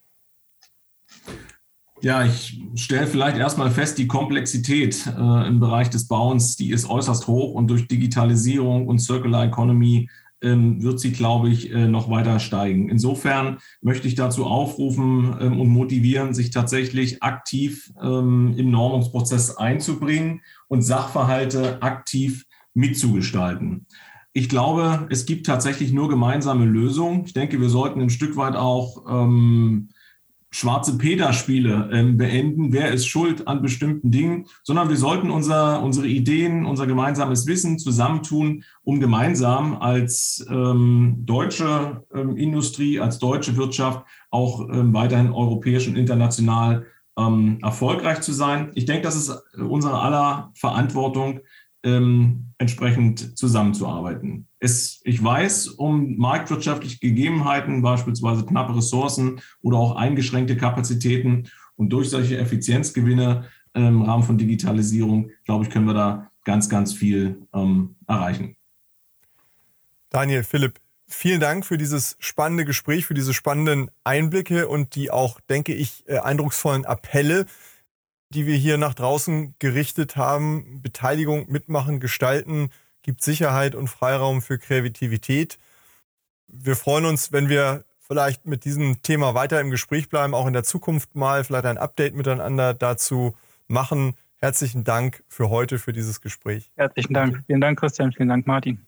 [2.06, 6.88] Ja, ich stelle vielleicht erstmal fest, die Komplexität äh, im Bereich des Bauens, die ist
[6.88, 10.08] äußerst hoch und durch Digitalisierung und Circular Economy
[10.40, 12.90] ähm, wird sie, glaube ich, äh, noch weiter steigen.
[12.90, 20.42] Insofern möchte ich dazu aufrufen ähm, und motivieren, sich tatsächlich aktiv ähm, im Normungsprozess einzubringen
[20.68, 23.84] und Sachverhalte aktiv mitzugestalten.
[24.32, 27.24] Ich glaube, es gibt tatsächlich nur gemeinsame Lösungen.
[27.26, 29.88] Ich denke, wir sollten ein Stück weit auch ähm,
[30.56, 36.06] schwarze Peter-Spiele ähm, beenden, wer ist schuld an bestimmten Dingen, sondern wir sollten unser, unsere
[36.06, 44.06] Ideen, unser gemeinsames Wissen zusammentun, um gemeinsam als ähm, deutsche ähm, Industrie, als deutsche Wirtschaft
[44.30, 46.86] auch ähm, weiterhin europäisch und international
[47.18, 48.70] ähm, erfolgreich zu sein.
[48.74, 51.40] Ich denke, das ist unsere aller Verantwortung,
[51.82, 54.48] ähm, entsprechend zusammenzuarbeiten.
[54.58, 61.48] Es, ich weiß um marktwirtschaftliche Gegebenheiten, beispielsweise knappe Ressourcen oder auch eingeschränkte Kapazitäten.
[61.76, 66.94] Und durch solche Effizienzgewinne im Rahmen von Digitalisierung, glaube ich, können wir da ganz, ganz
[66.94, 68.56] viel ähm, erreichen.
[70.08, 75.40] Daniel, Philipp, vielen Dank für dieses spannende Gespräch, für diese spannenden Einblicke und die auch,
[75.40, 77.44] denke ich, äh, eindrucksvollen Appelle
[78.30, 80.80] die wir hier nach draußen gerichtet haben.
[80.82, 82.70] Beteiligung, mitmachen, gestalten,
[83.02, 85.58] gibt Sicherheit und Freiraum für Kreativität.
[86.48, 90.52] Wir freuen uns, wenn wir vielleicht mit diesem Thema weiter im Gespräch bleiben, auch in
[90.52, 93.36] der Zukunft mal vielleicht ein Update miteinander dazu
[93.68, 94.14] machen.
[94.36, 96.70] Herzlichen Dank für heute, für dieses Gespräch.
[96.76, 97.42] Herzlichen Dank.
[97.46, 98.12] Vielen Dank, Christian.
[98.12, 98.84] Vielen Dank, Martin.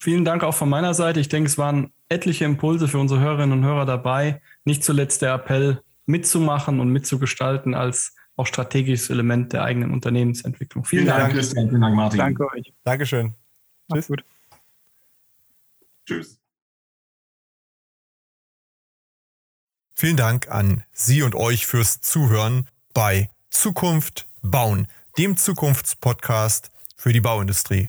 [0.00, 1.20] Vielen Dank auch von meiner Seite.
[1.20, 4.40] Ich denke, es waren etliche Impulse für unsere Hörerinnen und Hörer dabei.
[4.64, 10.84] Nicht zuletzt der Appell, mitzumachen und mitzugestalten als auch strategisches Element der eigenen Unternehmensentwicklung.
[10.84, 11.68] Vielen, Vielen Dank, Dank, Christian.
[11.68, 12.18] Vielen Dank, Martin.
[12.18, 12.72] Danke euch.
[12.84, 13.34] Dankeschön.
[13.92, 14.06] Tschüss.
[14.08, 14.24] Gut.
[16.06, 16.38] Tschüss.
[19.94, 27.22] Vielen Dank an Sie und euch fürs Zuhören bei Zukunft bauen, dem Zukunftspodcast für die
[27.22, 27.88] Bauindustrie.